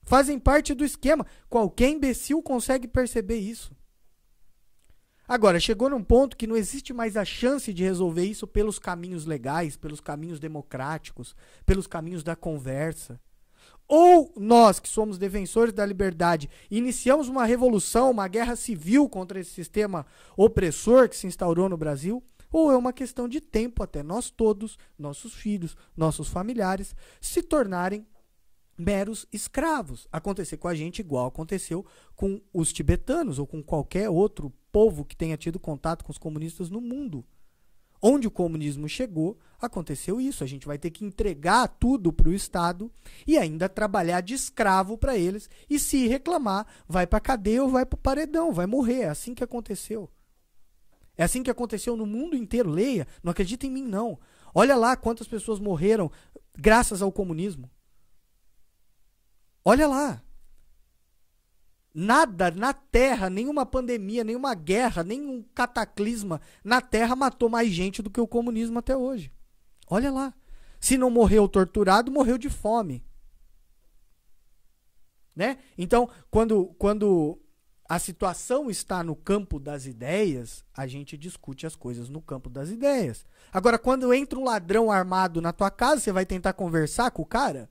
Fazem 0.05 0.39
parte 0.39 0.75
do 0.75 0.85
esquema. 0.85 1.27
Qualquer 1.49 1.91
imbecil 1.91 2.41
consegue 2.41 2.87
perceber 2.87 3.39
isso. 3.39 3.75
Agora, 5.27 5.59
chegou 5.59 5.91
num 5.91 6.05
ponto 6.05 6.37
que 6.37 6.47
não 6.47 6.57
existe 6.57 6.93
mais 6.93 7.17
a 7.17 7.25
chance 7.25 7.75
de 7.75 7.83
resolver 7.83 8.25
isso 8.25 8.47
pelos 8.47 8.79
caminhos 8.79 9.27
legais, 9.27 9.77
pelos 9.77 10.01
caminhos 10.01 10.39
democráticos, 10.39 11.35
pelos 11.67 11.89
caminhos 11.89 12.23
da 12.23 12.37
conversa. 12.37 13.21
Ou 13.89 14.33
nós, 14.37 14.81
que 14.81 14.89
somos 14.89 15.19
defensores 15.19 15.73
da 15.73 15.85
liberdade, 15.85 16.49
iniciamos 16.71 17.29
uma 17.29 17.45
revolução, 17.45 18.11
uma 18.11 18.29
guerra 18.29 18.57
civil 18.57 19.09
contra 19.09 19.41
esse 19.41 19.51
sistema 19.51 20.07
opressor 20.37 21.09
que 21.09 21.17
se 21.17 21.27
instaurou 21.27 21.69
no 21.69 21.77
Brasil, 21.77 22.23
ou 22.51 22.71
é 22.71 22.77
uma 22.77 22.93
questão 22.93 23.29
de 23.29 23.41
tempo 23.41 23.83
até 23.83 24.03
nós 24.03 24.31
todos, 24.31 24.79
nossos 24.99 25.35
filhos, 25.35 25.77
nossos 25.97 26.29
familiares, 26.29 26.95
se 27.21 27.43
tornarem 27.43 28.07
meros 28.77 29.27
escravos. 29.33 30.07
Acontecer 30.13 30.57
com 30.57 30.69
a 30.69 30.75
gente 30.75 31.01
igual 31.01 31.27
aconteceu 31.27 31.85
com 32.15 32.41
os 32.53 32.73
tibetanos 32.73 33.39
ou 33.39 33.47
com 33.47 33.63
qualquer 33.63 34.09
outro 34.09 34.53
povo 34.71 35.05
que 35.05 35.17
tenha 35.17 35.37
tido 35.37 35.59
contato 35.59 36.05
com 36.05 36.13
os 36.13 36.19
comunistas 36.19 36.69
no 36.69 36.81
mundo. 36.81 37.25
Onde 38.05 38.27
o 38.27 38.31
comunismo 38.33 38.89
chegou, 38.89 39.39
aconteceu 39.61 40.21
isso. 40.21 40.43
A 40.43 40.47
gente 40.47 40.67
vai 40.67 40.77
ter 40.77 40.91
que 40.91 41.05
entregar 41.05 41.69
tudo 41.69 42.13
para 42.13 42.29
o 42.29 42.35
Estado 42.35 42.91
e 43.25 43.39
ainda 43.39 43.69
trabalhar 43.69 44.21
de 44.21 44.35
escravo 44.35 44.99
para 44.99 45.17
eles. 45.17 45.49
E 45.71 45.79
se 45.79 46.09
reclamar, 46.09 46.67
vai 46.89 47.07
para 47.07 47.21
cadeia 47.21 47.63
ou 47.63 47.71
vai 47.71 47.87
para 47.87 47.97
o 47.97 48.01
paredão, 48.01 48.53
vai 48.53 48.67
morrer. 48.67 49.03
É 49.03 49.09
assim 49.09 49.35
que 49.35 49.45
aconteceu. 49.45 50.11
É 51.17 51.23
assim 51.23 51.45
que 51.45 51.51
aconteceu 51.51 51.97
no 51.97 52.05
mundo 52.05 52.35
inteiro. 52.35 52.69
Leia, 52.69 53.07
não 53.23 53.31
acredita 53.31 53.67
em 53.67 53.71
mim, 53.71 53.85
não. 53.85 54.19
Olha 54.53 54.77
lá 54.77 54.97
quantas 54.97 55.29
pessoas 55.29 55.61
morreram 55.61 56.11
graças 56.59 57.01
ao 57.01 57.13
comunismo. 57.13 57.71
Olha 59.65 59.87
lá. 59.87 60.23
Nada 61.95 62.51
na 62.51 62.73
Terra, 62.73 63.29
nenhuma 63.29 63.67
pandemia, 63.67 64.25
nenhuma 64.25 64.55
guerra, 64.55 65.05
nenhum 65.05 65.45
cataclisma 65.55 66.41
na 66.65 66.81
Terra 66.81 67.15
matou 67.15 67.49
mais 67.49 67.71
gente 67.71 68.01
do 68.01 68.11
que 68.11 68.21
o 68.21 68.27
comunismo 68.27 68.79
até 68.79 68.97
hoje. 68.97 69.31
Olha 69.89 70.11
lá. 70.11 70.35
Se 70.81 70.99
não 70.99 71.11
morreu 71.11 71.47
torturado, 71.47 72.11
morreu 72.11 72.37
de 72.37 72.49
fome. 72.49 73.05
Né? 75.37 75.59
Então, 75.79 76.09
quando, 76.31 76.75
quando 76.79 77.39
a 77.89 77.99
situação 77.99 78.71
está 78.71 79.05
no 79.05 79.15
campo 79.15 79.61
das 79.61 79.87
ideias, 79.87 80.65
a 80.75 80.87
gente 80.87 81.17
discute 81.17 81.67
as 81.67 81.77
coisas 81.77 82.09
no 82.09 82.21
campo 82.21 82.49
das 82.49 82.71
ideias. 82.71 83.25
Agora, 83.53 83.79
quando 83.79 84.13
entra 84.15 84.39
um 84.39 84.45
ladrão 84.45 84.91
armado 84.91 85.41
na 85.41 85.53
tua 85.53 85.71
casa, 85.71 86.01
você 86.01 86.11
vai 86.11 86.25
tentar 86.25 86.55
conversar 86.55 87.11
com 87.11 87.23
o 87.23 87.27
cara? 87.27 87.71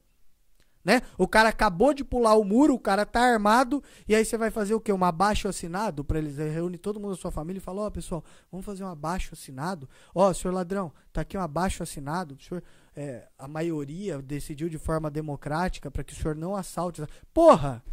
Né? 0.84 1.02
O 1.17 1.28
cara 1.28 1.50
acabou 1.50 1.94
de 1.94 2.04
pular 2.04 2.36
o 2.36 2.44
muro, 2.44 2.74
o 2.74 2.80
cara 2.80 3.06
tá 3.06 3.22
armado, 3.22 3.84
e 4.08 4.15
aí 4.15 4.26
você 4.26 4.38
vai 4.38 4.50
fazer 4.50 4.74
o 4.74 4.80
quê? 4.80 4.91
Um 4.91 5.04
abaixo 5.04 5.48
assinado 5.48 6.04
para 6.04 6.17
eles 6.17 6.38
reúne 6.38 6.78
todo 6.78 7.00
mundo 7.00 7.12
da 7.12 7.22
sua 7.22 7.32
família 7.32 7.60
e 7.60 7.62
fala: 7.62 7.82
"Ó, 7.82 7.88
oh, 7.88 7.91
pessoal, 7.91 8.24
vamos 8.52 8.65
fazer 8.65 8.84
um 8.84 8.88
abaixo 8.88 9.34
assinado. 9.34 9.88
Ó, 10.13 10.30
oh, 10.30 10.34
senhor 10.34 10.54
ladrão, 10.54 10.91
tá 11.13 11.22
aqui 11.22 11.38
um 11.38 11.41
abaixo 11.41 11.84
assinado. 11.84 12.36
O 12.36 12.44
senhor 12.44 12.63
é, 12.96 13.28
a 13.38 13.48
maioria 13.48 14.22
decidiu 14.22 14.67
de 14.70 14.78
forma 14.78 15.10
democrática 15.10 15.89
para 15.89 16.04
que 16.04 16.13
o 16.13 16.15
senhor 16.15 16.36
não 16.36 16.56
assalte. 16.56 17.02
Porra! 17.34 17.84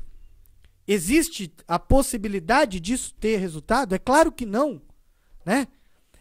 Existe 0.86 1.54
a 1.66 1.78
possibilidade 1.78 2.80
disso 2.80 3.14
ter 3.20 3.36
resultado? 3.36 3.94
É 3.94 3.98
claro 3.98 4.32
que 4.32 4.46
não, 4.46 4.80
né? 5.44 5.68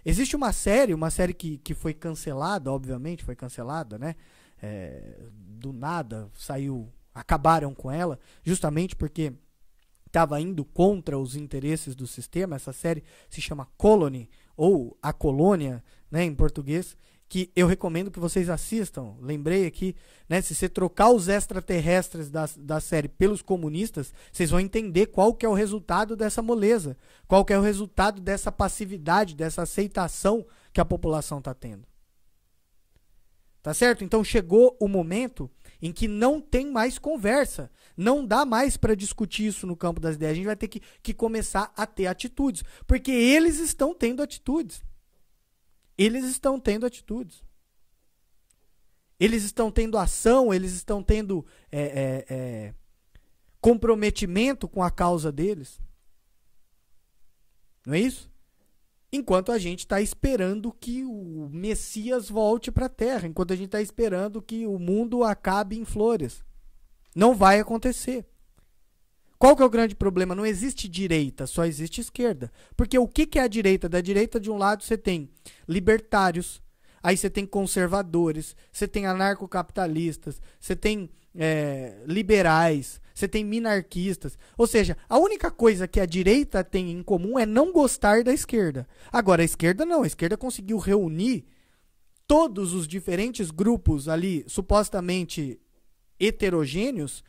Existe 0.05 0.35
uma 0.35 0.51
série, 0.51 0.93
uma 0.93 1.09
série 1.09 1.33
que, 1.33 1.57
que 1.57 1.73
foi 1.73 1.93
cancelada, 1.93 2.71
obviamente, 2.71 3.23
foi 3.23 3.35
cancelada, 3.35 3.97
né? 3.97 4.15
É, 4.61 5.19
do 5.31 5.71
nada 5.71 6.29
saiu, 6.33 6.91
acabaram 7.13 7.73
com 7.73 7.91
ela, 7.91 8.19
justamente 8.43 8.95
porque 8.95 9.33
estava 10.05 10.39
indo 10.41 10.65
contra 10.65 11.17
os 11.17 11.35
interesses 11.35 11.95
do 11.95 12.07
sistema. 12.07 12.55
Essa 12.55 12.73
série 12.73 13.03
se 13.29 13.41
chama 13.41 13.67
Colony, 13.77 14.29
ou 14.55 14.97
A 15.01 15.13
Colônia, 15.13 15.83
né, 16.09 16.23
em 16.23 16.33
português, 16.33 16.97
que 17.29 17.51
eu 17.55 17.67
recomendo 17.67 18.09
que 18.09 18.19
vocês 18.19 18.49
assistam. 18.49 19.15
Lembrei 19.19 19.65
aqui, 19.65 19.95
né, 20.29 20.41
se 20.41 20.55
você 20.55 20.69
trocar 20.69 21.11
os 21.11 21.27
extraterrestres 21.27 22.29
da, 22.29 22.49
da 22.57 22.79
série 22.79 23.07
pelos 23.07 23.41
comunistas, 23.41 24.13
vocês 24.31 24.49
vão 24.49 24.59
entender 24.59 25.07
qual 25.07 25.33
que 25.33 25.45
é 25.45 25.49
o 25.49 25.53
resultado 25.53 26.15
dessa 26.15 26.41
moleza, 26.41 26.97
qual 27.27 27.43
que 27.43 27.53
é 27.53 27.59
o 27.59 27.61
resultado 27.61 28.21
dessa 28.21 28.51
passividade, 28.51 29.35
dessa 29.35 29.63
aceitação 29.63 30.45
que 30.71 30.79
a 30.79 30.85
população 30.85 31.39
está 31.39 31.53
tendo. 31.53 31.85
Tá 33.67 33.73
certo? 33.73 34.01
Então 34.01 34.23
chegou 34.23 34.77
o 34.79 34.87
momento 34.87 35.51
em 35.81 35.91
que 35.91 36.07
não 36.07 36.39
tem 36.39 36.71
mais 36.71 36.97
conversa. 36.97 37.69
Não 37.97 38.25
dá 38.25 38.45
mais 38.45 38.77
para 38.77 38.95
discutir 38.95 39.45
isso 39.45 39.67
no 39.67 39.75
campo 39.75 39.99
das 39.99 40.15
ideias. 40.15 40.31
A 40.31 40.35
gente 40.35 40.45
vai 40.45 40.55
ter 40.55 40.69
que, 40.69 40.81
que 41.03 41.13
começar 41.13 41.73
a 41.75 41.85
ter 41.85 42.07
atitudes. 42.07 42.63
Porque 42.87 43.11
eles 43.11 43.59
estão 43.59 43.93
tendo 43.93 44.23
atitudes. 44.23 44.81
Eles 45.97 46.23
estão 46.23 46.57
tendo 46.57 46.85
atitudes. 46.85 47.43
Eles 49.19 49.43
estão 49.43 49.69
tendo 49.69 49.97
ação, 49.97 50.53
eles 50.53 50.71
estão 50.71 51.03
tendo 51.03 51.45
é, 51.69 51.81
é, 51.81 52.25
é, 52.29 52.73
comprometimento 53.59 54.69
com 54.69 54.81
a 54.81 54.89
causa 54.89 55.29
deles. 55.29 55.81
Não 57.85 57.95
é 57.95 57.99
isso? 57.99 58.31
Enquanto 59.11 59.51
a 59.51 59.57
gente 59.57 59.79
está 59.79 60.01
esperando 60.01 60.71
que 60.71 61.05
o 61.05 61.49
Messias 61.51 62.29
volte 62.29 62.71
para 62.71 62.87
a 62.87 62.89
Terra, 62.89 63.27
enquanto 63.27 63.53
a 63.53 63.55
gente 63.55 63.67
está 63.67 63.81
esperando 63.81 64.41
que 64.41 64.67
o 64.67 64.77
mundo 64.77 65.23
acabe 65.23 65.77
em 65.77 65.85
flores. 65.85 66.43
Não 67.15 67.33
vai 67.33 67.59
acontecer. 67.59 68.25
Qual 69.39 69.55
que 69.55 69.61
é 69.61 69.65
o 69.65 69.69
grande 69.69 69.95
problema? 69.95 70.35
Não 70.35 70.45
existe 70.45 70.87
direita, 70.87 71.45
só 71.45 71.63
existe 71.65 72.01
esquerda. 72.01 72.51
Porque 72.75 72.97
o 72.97 73.07
que, 73.07 73.25
que 73.25 73.39
é 73.39 73.43
a 73.43 73.47
direita? 73.47 73.87
Da 73.87 74.01
direita, 74.01 74.39
de 74.39 74.49
um 74.49 74.57
lado, 74.57 74.83
você 74.83 74.97
tem 74.97 75.29
libertários, 75.67 76.61
aí 77.01 77.15
você 77.15 77.29
tem 77.29 77.45
conservadores, 77.45 78.55
você 78.71 78.87
tem 78.87 79.05
anarcocapitalistas, 79.05 80.41
você 80.59 80.75
tem 80.75 81.09
é, 81.35 82.01
liberais, 82.05 82.99
você 83.17 83.27
tem 83.27 83.43
minarquistas. 83.43 84.37
Ou 84.55 84.67
seja, 84.67 84.95
a 85.09 85.17
única 85.17 85.49
coisa 85.49 85.87
que 85.87 85.99
a 85.99 86.05
direita 86.05 86.63
tem 86.63 86.91
em 86.91 87.01
comum 87.01 87.39
é 87.39 87.47
não 87.47 87.71
gostar 87.71 88.23
da 88.23 88.31
esquerda. 88.31 88.87
Agora, 89.11 89.41
a 89.41 89.45
esquerda 89.45 89.83
não. 89.85 90.03
A 90.03 90.07
esquerda 90.07 90.37
conseguiu 90.37 90.77
reunir 90.77 91.45
todos 92.27 92.73
os 92.73 92.87
diferentes 92.87 93.49
grupos 93.49 94.07
ali, 94.07 94.45
supostamente 94.47 95.59
heterogêneos, 96.19 97.23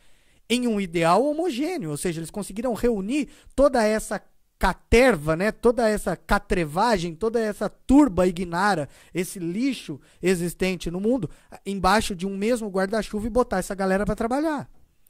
em 0.47 0.67
um 0.67 0.79
ideal 0.79 1.25
homogêneo. 1.25 1.89
Ou 1.89 1.97
seja, 1.97 2.19
eles 2.19 2.29
conseguiram 2.29 2.75
reunir 2.75 3.27
toda 3.55 3.83
essa 3.83 4.21
caterva, 4.59 5.35
né? 5.35 5.51
Toda 5.51 5.89
essa 5.89 6.15
catrevagem, 6.15 7.15
toda 7.15 7.39
essa 7.39 7.67
turba 7.67 8.27
ignara, 8.27 8.87
esse 9.11 9.39
lixo 9.39 9.99
existente 10.21 10.91
no 10.91 10.99
mundo, 10.99 11.27
embaixo 11.65 12.15
de 12.15 12.27
um 12.27 12.37
mesmo 12.37 12.69
guarda-chuva 12.69 13.25
e 13.25 13.31
botar 13.31 13.57
essa 13.57 13.73
galera 13.73 14.05
para 14.05 14.15
trabalhar. 14.15 14.69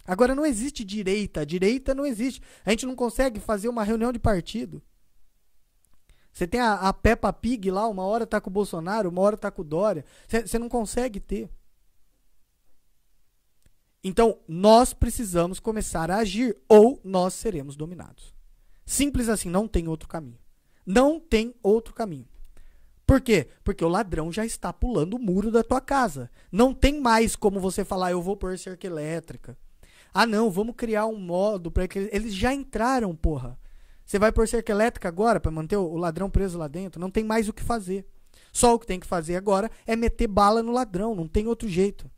Agora 0.09 0.33
não 0.33 0.43
existe 0.43 0.83
direita, 0.83 1.45
direita 1.45 1.93
não 1.93 2.03
existe. 2.03 2.41
A 2.65 2.71
gente 2.71 2.87
não 2.87 2.95
consegue 2.95 3.39
fazer 3.39 3.69
uma 3.69 3.83
reunião 3.83 4.11
de 4.11 4.17
partido. 4.17 4.81
Você 6.33 6.47
tem 6.47 6.59
a, 6.59 6.73
a 6.73 6.91
Peppa 6.91 7.31
Pig 7.31 7.69
lá, 7.69 7.87
uma 7.87 8.01
hora 8.01 8.25
tá 8.25 8.41
com 8.41 8.49
o 8.49 8.53
Bolsonaro, 8.53 9.09
uma 9.09 9.21
hora 9.21 9.37
tá 9.37 9.51
com 9.51 9.61
o 9.61 9.63
Dória. 9.65 10.03
Você 10.27 10.57
não 10.57 10.67
consegue 10.67 11.19
ter. 11.19 11.47
Então, 14.03 14.39
nós 14.47 14.93
precisamos 14.93 15.59
começar 15.59 16.09
a 16.09 16.17
agir 16.17 16.57
ou 16.67 16.99
nós 17.03 17.35
seremos 17.35 17.75
dominados. 17.75 18.33
Simples 18.87 19.29
assim, 19.29 19.47
não 19.47 19.67
tem 19.67 19.87
outro 19.87 20.09
caminho. 20.09 20.39
Não 20.87 21.19
tem 21.19 21.53
outro 21.61 21.93
caminho. 21.93 22.27
Por 23.05 23.21
quê? 23.21 23.47
Porque 23.63 23.85
o 23.85 23.89
ladrão 23.89 24.31
já 24.31 24.43
está 24.43 24.73
pulando 24.73 25.17
o 25.17 25.19
muro 25.19 25.51
da 25.51 25.61
tua 25.61 25.79
casa. 25.79 26.31
Não 26.51 26.73
tem 26.73 26.99
mais 26.99 27.35
como 27.35 27.59
você 27.59 27.85
falar, 27.85 28.09
eu 28.09 28.23
vou 28.23 28.35
pôr 28.35 28.57
cerca 28.57 28.87
elétrica. 28.87 29.55
Ah, 30.13 30.25
não, 30.25 30.49
vamos 30.49 30.75
criar 30.75 31.05
um 31.05 31.19
modo 31.19 31.71
para 31.71 31.87
que 31.87 32.09
eles 32.11 32.33
já 32.33 32.53
entraram, 32.53 33.15
porra. 33.15 33.59
Você 34.05 34.17
vai 34.17 34.31
por 34.31 34.47
cerca 34.47 34.71
elétrica 34.71 35.07
agora 35.07 35.39
para 35.39 35.51
manter 35.51 35.77
o 35.77 35.95
ladrão 35.95 36.29
preso 36.29 36.57
lá 36.57 36.67
dentro? 36.67 36.99
Não 36.99 37.11
tem 37.11 37.23
mais 37.23 37.47
o 37.47 37.53
que 37.53 37.63
fazer. 37.63 38.07
Só 38.51 38.73
o 38.73 38.79
que 38.79 38.87
tem 38.87 38.99
que 38.99 39.05
fazer 39.05 39.35
agora 39.35 39.69
é 39.85 39.95
meter 39.95 40.27
bala 40.27 40.63
no 40.63 40.71
ladrão, 40.71 41.13
não 41.13 41.27
tem 41.27 41.47
outro 41.47 41.67
jeito. 41.67 42.09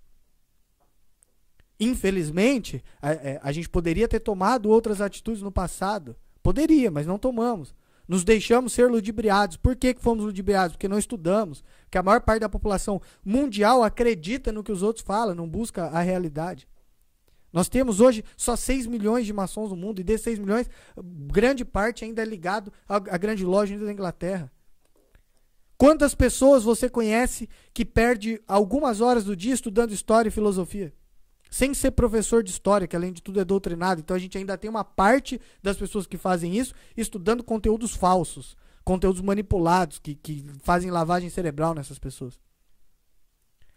Infelizmente, 1.80 2.84
a, 3.02 3.12
é, 3.12 3.40
a, 3.42 3.52
gente 3.52 3.68
poderia 3.68 4.08
ter 4.08 4.20
tomado 4.20 4.70
outras 4.70 5.02
atitudes 5.02 5.42
no 5.42 5.52
passado. 5.52 6.16
Poderia, 6.44 6.92
mas 6.92 7.08
não 7.08 7.18
tomamos. 7.18 7.74
Nos 8.08 8.24
deixamos 8.24 8.74
ser 8.74 8.90
ludibriados. 8.90 9.58
Por 9.58 9.76
que, 9.76 9.94
que 9.94 10.02
fomos 10.02 10.24
ludibriados? 10.24 10.76
Porque 10.76 10.88
não 10.88 11.00
estudamos. 11.00 11.64
Porque 11.84 11.98
a 11.98 12.04
maior 12.04 12.22
parte 12.22 12.42
da 12.42 12.50
população 12.50 13.02
mundial 13.26 13.84
acredita 13.84 14.52
no 14.52 14.64
que 14.64 14.72
os 14.72 14.84
outros 14.84 15.04
falam, 15.04 15.34
não 15.34 15.50
busca 15.50 15.86
a 15.88 16.02
realidade. 16.02 16.68
Nós 17.52 17.68
temos 17.68 18.00
hoje 18.00 18.24
só 18.38 18.56
6 18.56 18.88
milhões 18.88 19.26
de 19.26 19.34
maçons 19.34 19.72
no 19.72 19.76
mundo, 19.76 20.00
e 20.00 20.04
desses 20.04 20.24
6 20.24 20.40
milhões, 20.40 20.70
grande 20.98 21.66
parte 21.66 22.06
ainda 22.06 22.22
é 22.22 22.26
ligado 22.26 22.72
à, 22.88 22.96
à 22.96 23.18
grande 23.18 23.44
loja 23.46 23.78
da 23.78 23.92
Inglaterra. 23.92 24.52
Quantas 25.78 26.14
pessoas 26.14 26.64
você 26.64 26.88
conhece 26.88 27.50
que 27.74 27.84
perde 27.84 28.40
algumas 28.48 29.02
horas 29.02 29.24
do 29.24 29.36
dia 29.36 29.54
estudando 29.54 29.92
história 29.92 30.30
e 30.30 30.32
filosofia? 30.32 30.94
Sem 31.50 31.74
ser 31.74 31.92
professor 31.92 32.44
de 32.44 32.52
história, 32.52 32.88
que 32.88 32.96
além 32.96 33.12
de 33.12 33.22
tudo 33.22 33.42
é 33.42 33.44
doutrinado. 33.44 34.00
Então 34.00 34.16
a 34.16 34.20
gente 34.20 34.38
ainda 34.38 34.58
tem 34.58 34.70
uma 34.70 34.86
parte 34.86 35.42
das 35.62 35.76
pessoas 35.76 36.06
que 36.06 36.18
fazem 36.18 36.56
isso 36.56 36.74
estudando 36.96 37.44
conteúdos 37.44 37.96
falsos, 37.96 38.56
conteúdos 38.86 39.22
manipulados, 39.22 39.98
que, 39.98 40.16
que 40.16 40.46
fazem 40.62 40.92
lavagem 40.92 41.30
cerebral 41.30 41.74
nessas 41.74 41.98
pessoas. 41.98 42.40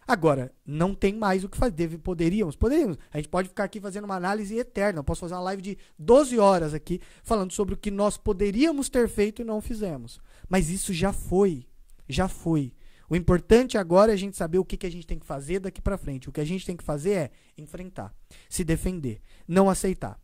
Agora, 0.07 0.53
não 0.65 0.93
tem 0.93 1.15
mais 1.15 1.43
o 1.43 1.49
que 1.49 1.57
fazer. 1.57 1.71
Deve, 1.71 1.97
poderíamos, 1.97 2.55
poderíamos. 2.55 2.97
A 3.11 3.17
gente 3.17 3.29
pode 3.29 3.49
ficar 3.49 3.63
aqui 3.63 3.79
fazendo 3.79 4.05
uma 4.05 4.15
análise 4.15 4.55
eterna. 4.55 4.99
Eu 4.99 5.03
posso 5.03 5.21
fazer 5.21 5.33
uma 5.33 5.41
live 5.41 5.61
de 5.61 5.77
12 5.97 6.37
horas 6.37 6.73
aqui 6.73 7.01
falando 7.23 7.51
sobre 7.51 7.73
o 7.73 7.77
que 7.77 7.89
nós 7.89 8.17
poderíamos 8.17 8.87
ter 8.89 9.09
feito 9.09 9.41
e 9.41 9.45
não 9.45 9.61
fizemos. 9.61 10.19
Mas 10.47 10.69
isso 10.69 10.93
já 10.93 11.11
foi 11.11 11.67
já 12.07 12.27
foi. 12.27 12.73
O 13.09 13.15
importante 13.15 13.77
agora 13.77 14.11
é 14.11 14.15
a 14.15 14.17
gente 14.17 14.35
saber 14.35 14.57
o 14.57 14.65
que, 14.65 14.77
que 14.77 14.85
a 14.85 14.91
gente 14.91 15.05
tem 15.05 15.19
que 15.19 15.25
fazer 15.25 15.59
daqui 15.59 15.81
para 15.81 15.97
frente. 15.97 16.29
O 16.29 16.31
que 16.31 16.41
a 16.41 16.45
gente 16.45 16.65
tem 16.65 16.75
que 16.75 16.83
fazer 16.83 17.11
é 17.11 17.31
enfrentar, 17.57 18.13
se 18.49 18.63
defender, 18.63 19.21
não 19.47 19.69
aceitar. 19.69 20.19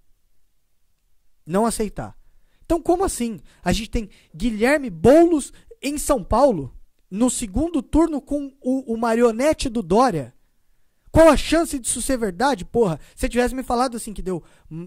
Não 1.46 1.65
aceitar. 1.65 2.17
Então, 2.65 2.82
como 2.82 3.04
assim? 3.04 3.39
A 3.63 3.72
gente 3.72 3.89
tem 3.89 4.10
Guilherme 4.36 4.89
Boulos 4.89 5.52
em 5.82 5.98
São 5.98 6.24
Paulo, 6.24 6.74
no 7.12 7.30
segundo 7.30 7.84
turno 7.84 8.21
com 8.21 8.54
o, 8.62 8.93
o 8.93 8.97
marionete 8.97 9.67
do 9.67 9.84
Dória. 9.84 10.34
Qual 11.12 11.28
a 11.28 11.36
chance 11.36 11.78
disso 11.78 12.02
ser 12.02 12.17
verdade? 12.17 12.63
Porra, 12.63 12.97
se 13.13 13.28
tivesse 13.28 13.54
me 13.54 13.63
falado 13.63 13.97
assim 13.97 14.13
que 14.13 14.21
deu 14.21 14.41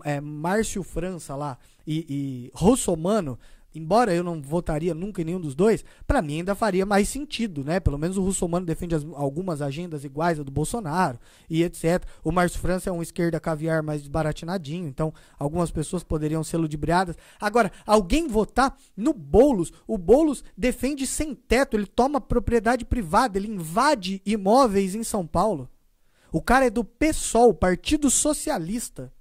é, 0.05 0.23
Márcio 0.23 0.83
França 0.83 1.37
lá 1.37 1.59
e, 1.87 2.07
e 2.09 2.51
Russomano 2.55 3.39
embora 3.75 4.15
eu 4.15 4.23
não 4.23 4.41
votaria 4.41 4.95
nunca 4.95 5.23
em 5.23 5.25
nenhum 5.25 5.41
dos 5.41 5.55
dois, 5.55 5.85
para 6.07 6.23
mim 6.23 6.39
ainda 6.39 6.55
faria 6.55 6.87
mais 6.87 7.09
sentido, 7.09 7.65
né? 7.65 7.81
Pelo 7.81 7.99
menos 7.99 8.17
o 8.17 8.23
russomano 8.23 8.67
defende 8.67 8.95
as, 8.95 9.05
algumas 9.15 9.61
agendas 9.61 10.05
iguais 10.05 10.39
a 10.39 10.43
do 10.43 10.51
Bolsonaro 10.51 11.19
e 11.49 11.63
etc. 11.63 12.05
O 12.23 12.33
Márcio 12.33 12.61
França 12.61 12.91
é 12.91 12.93
um 12.93 13.03
esquerda 13.03 13.41
caviar 13.41 13.83
mais 13.83 14.03
desbaratinadinho, 14.03 14.87
então 14.87 15.13
algumas 15.39 15.71
pessoas 15.71 16.03
poderiam 16.03 16.45
ser 16.45 16.57
ludibriadas. 16.57 17.17
Agora, 17.41 17.73
alguém 17.87 18.29
votar 18.29 18.77
no 18.97 19.13
Boulos, 19.13 19.73
o 19.87 19.99
Boulos 19.99 20.45
defende 20.57 21.07
sem 21.07 21.35
teto, 21.35 21.77
ele 21.77 21.87
toma 21.87 22.21
propriedade 22.21 22.85
privada, 22.85 23.39
ele 23.39 23.49
invade 23.49 24.23
imóveis 24.25 24.95
em 24.95 25.03
São 25.03 25.27
Paulo. 25.27 25.69
O 26.35 26.43
cara 26.43 26.67
é 26.67 26.71
do 26.71 26.85
PSOL, 26.85 27.55
Partido 27.55 28.11
Socialista. 28.11 29.14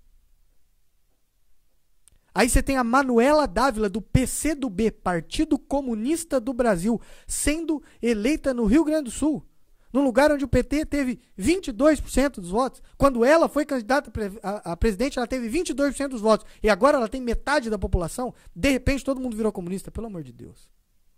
Aí 2.35 2.49
você 2.49 2.63
tem 2.63 2.77
a 2.77 2.83
Manuela 2.83 3.47
Dávila, 3.47 3.87
do 3.87 4.01
PCdoB, 4.01 4.91
Partido 4.91 5.59
Comunista 5.59 6.39
do 6.39 6.51
Brasil, 6.53 6.99
sendo 7.27 7.81
eleita 8.01 8.53
no 8.53 8.65
Rio 8.65 8.83
Grande 8.83 9.03
do 9.03 9.11
Sul, 9.11 9.45
no 9.91 10.01
lugar 10.01 10.31
onde 10.31 10.43
o 10.43 10.47
PT 10.47 10.87
teve 10.87 11.19
22% 11.39 12.39
dos 12.41 12.49
votos. 12.49 12.81
Quando 12.97 13.23
ela 13.23 13.47
foi 13.47 13.63
candidata 13.65 14.11
a, 14.41 14.75
presidente, 14.75 15.19
ela 15.19 15.27
teve 15.27 15.47
22% 15.47 16.07
dos 16.07 16.21
votos. 16.21 16.47
E 16.63 16.69
agora 16.69 16.97
ela 16.97 17.07
tem 17.07 17.21
metade 17.21 17.69
da 17.69 17.77
população. 17.77 18.33
De 18.55 18.71
repente, 18.71 19.05
todo 19.05 19.21
mundo 19.21 19.37
virou 19.37 19.51
comunista. 19.51 19.91
Pelo 19.91 20.07
amor 20.07 20.23
de 20.23 20.33
Deus. 20.33 20.71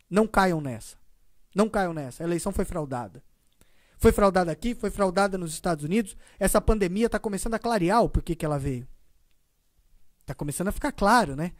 Não 0.09 0.27
caiam 0.27 0.59
nessa. 0.59 0.97
Não 1.55 1.69
caiam 1.69 1.93
nessa. 1.93 2.21
A 2.21 2.25
eleição 2.25 2.51
foi 2.51 2.65
fraudada. 2.65 3.23
Foi 3.97 4.11
fraudada 4.11 4.51
aqui, 4.51 4.75
foi 4.75 4.89
fraudada 4.89 5.37
nos 5.37 5.53
Estados 5.53 5.85
Unidos. 5.85 6.17
Essa 6.37 6.59
pandemia 6.59 7.05
está 7.05 7.17
começando 7.17 7.53
a 7.53 7.59
clarear 7.59 8.03
o 8.03 8.09
porquê 8.09 8.35
que 8.35 8.45
ela 8.45 8.59
veio. 8.59 8.85
Tá 10.25 10.33
começando 10.33 10.69
a 10.69 10.71
ficar 10.71 10.91
claro, 10.91 11.35
né? 11.35 11.51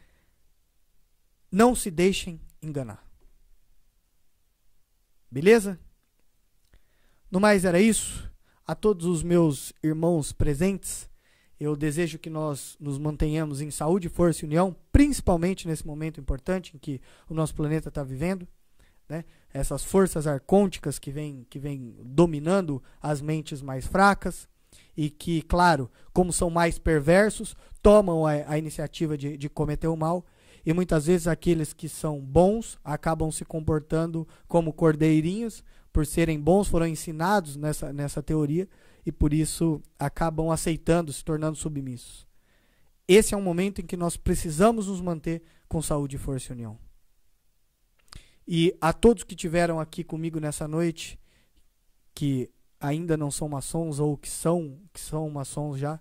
Não 1.50 1.74
se 1.74 1.90
deixem 1.90 2.40
enganar. 2.60 3.06
Beleza? 5.30 5.78
No 7.30 7.40
mais 7.40 7.64
era 7.64 7.80
isso. 7.80 8.30
A 8.66 8.74
todos 8.74 9.06
os 9.06 9.22
meus 9.22 9.72
irmãos 9.82 10.32
presentes, 10.32 11.08
eu 11.58 11.76
desejo 11.76 12.18
que 12.18 12.28
nós 12.28 12.76
nos 12.80 12.98
mantenhamos 12.98 13.60
em 13.60 13.70
saúde, 13.70 14.08
força 14.08 14.44
e 14.44 14.46
união, 14.46 14.74
principalmente 14.90 15.68
nesse 15.68 15.86
momento 15.86 16.20
importante 16.20 16.74
em 16.74 16.78
que 16.78 17.00
o 17.28 17.34
nosso 17.34 17.54
planeta 17.54 17.88
está 17.88 18.02
vivendo. 18.02 18.46
Né? 19.08 19.24
Essas 19.54 19.84
forças 19.84 20.26
arcônticas 20.26 20.98
que 20.98 21.12
vêm 21.12 21.46
que 21.48 21.60
vem 21.60 21.96
dominando 22.04 22.82
as 23.00 23.20
mentes 23.20 23.62
mais 23.62 23.86
fracas 23.86 24.48
e 24.96 25.10
que, 25.10 25.42
claro, 25.42 25.90
como 26.12 26.32
são 26.32 26.50
mais 26.50 26.78
perversos, 26.78 27.54
tomam 27.82 28.26
a, 28.26 28.32
a 28.46 28.58
iniciativa 28.58 29.16
de, 29.16 29.36
de 29.36 29.48
cometer 29.48 29.88
o 29.88 29.96
mal. 29.96 30.24
E 30.64 30.72
muitas 30.72 31.06
vezes 31.06 31.28
aqueles 31.28 31.72
que 31.72 31.88
são 31.88 32.20
bons 32.20 32.78
acabam 32.82 33.30
se 33.30 33.44
comportando 33.44 34.26
como 34.48 34.72
cordeirinhos, 34.72 35.62
por 35.92 36.04
serem 36.04 36.40
bons, 36.40 36.68
foram 36.68 36.86
ensinados 36.86 37.56
nessa, 37.56 37.92
nessa 37.92 38.22
teoria 38.22 38.68
e 39.06 39.12
por 39.12 39.32
isso 39.32 39.80
acabam 39.98 40.50
aceitando, 40.50 41.12
se 41.12 41.24
tornando 41.24 41.56
submissos. 41.56 42.26
Esse 43.06 43.34
é 43.34 43.36
um 43.36 43.42
momento 43.42 43.80
em 43.80 43.86
que 43.86 43.96
nós 43.96 44.16
precisamos 44.16 44.88
nos 44.88 45.00
manter 45.00 45.42
com 45.68 45.80
saúde, 45.80 46.18
força 46.18 46.52
e 46.52 46.54
união. 46.54 46.78
E 48.48 48.76
a 48.80 48.92
todos 48.92 49.22
que 49.22 49.36
tiveram 49.36 49.78
aqui 49.78 50.02
comigo 50.02 50.40
nessa 50.40 50.66
noite, 50.66 51.18
que 52.14 52.50
ainda 52.80 53.16
não 53.16 53.30
são 53.30 53.48
maçons 53.48 53.98
ou 53.98 54.16
que 54.16 54.28
são, 54.28 54.78
que 54.92 55.00
são 55.00 55.28
maçons 55.30 55.78
já 55.78 56.00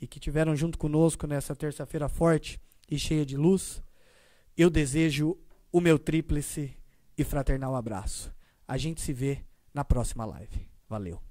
e 0.00 0.06
que 0.06 0.20
tiveram 0.20 0.54
junto 0.54 0.78
conosco 0.78 1.26
nessa 1.26 1.54
terça-feira 1.54 2.08
forte 2.08 2.60
e 2.90 2.98
cheia 2.98 3.24
de 3.24 3.36
luz, 3.36 3.82
eu 4.56 4.70
desejo 4.70 5.36
o 5.72 5.80
meu 5.80 5.98
tríplice 5.98 6.76
e 7.16 7.24
fraternal 7.24 7.74
abraço. 7.74 8.34
A 8.66 8.76
gente 8.76 9.00
se 9.00 9.12
vê 9.12 9.44
na 9.72 9.84
próxima 9.84 10.24
live. 10.24 10.68
Valeu. 10.88 11.25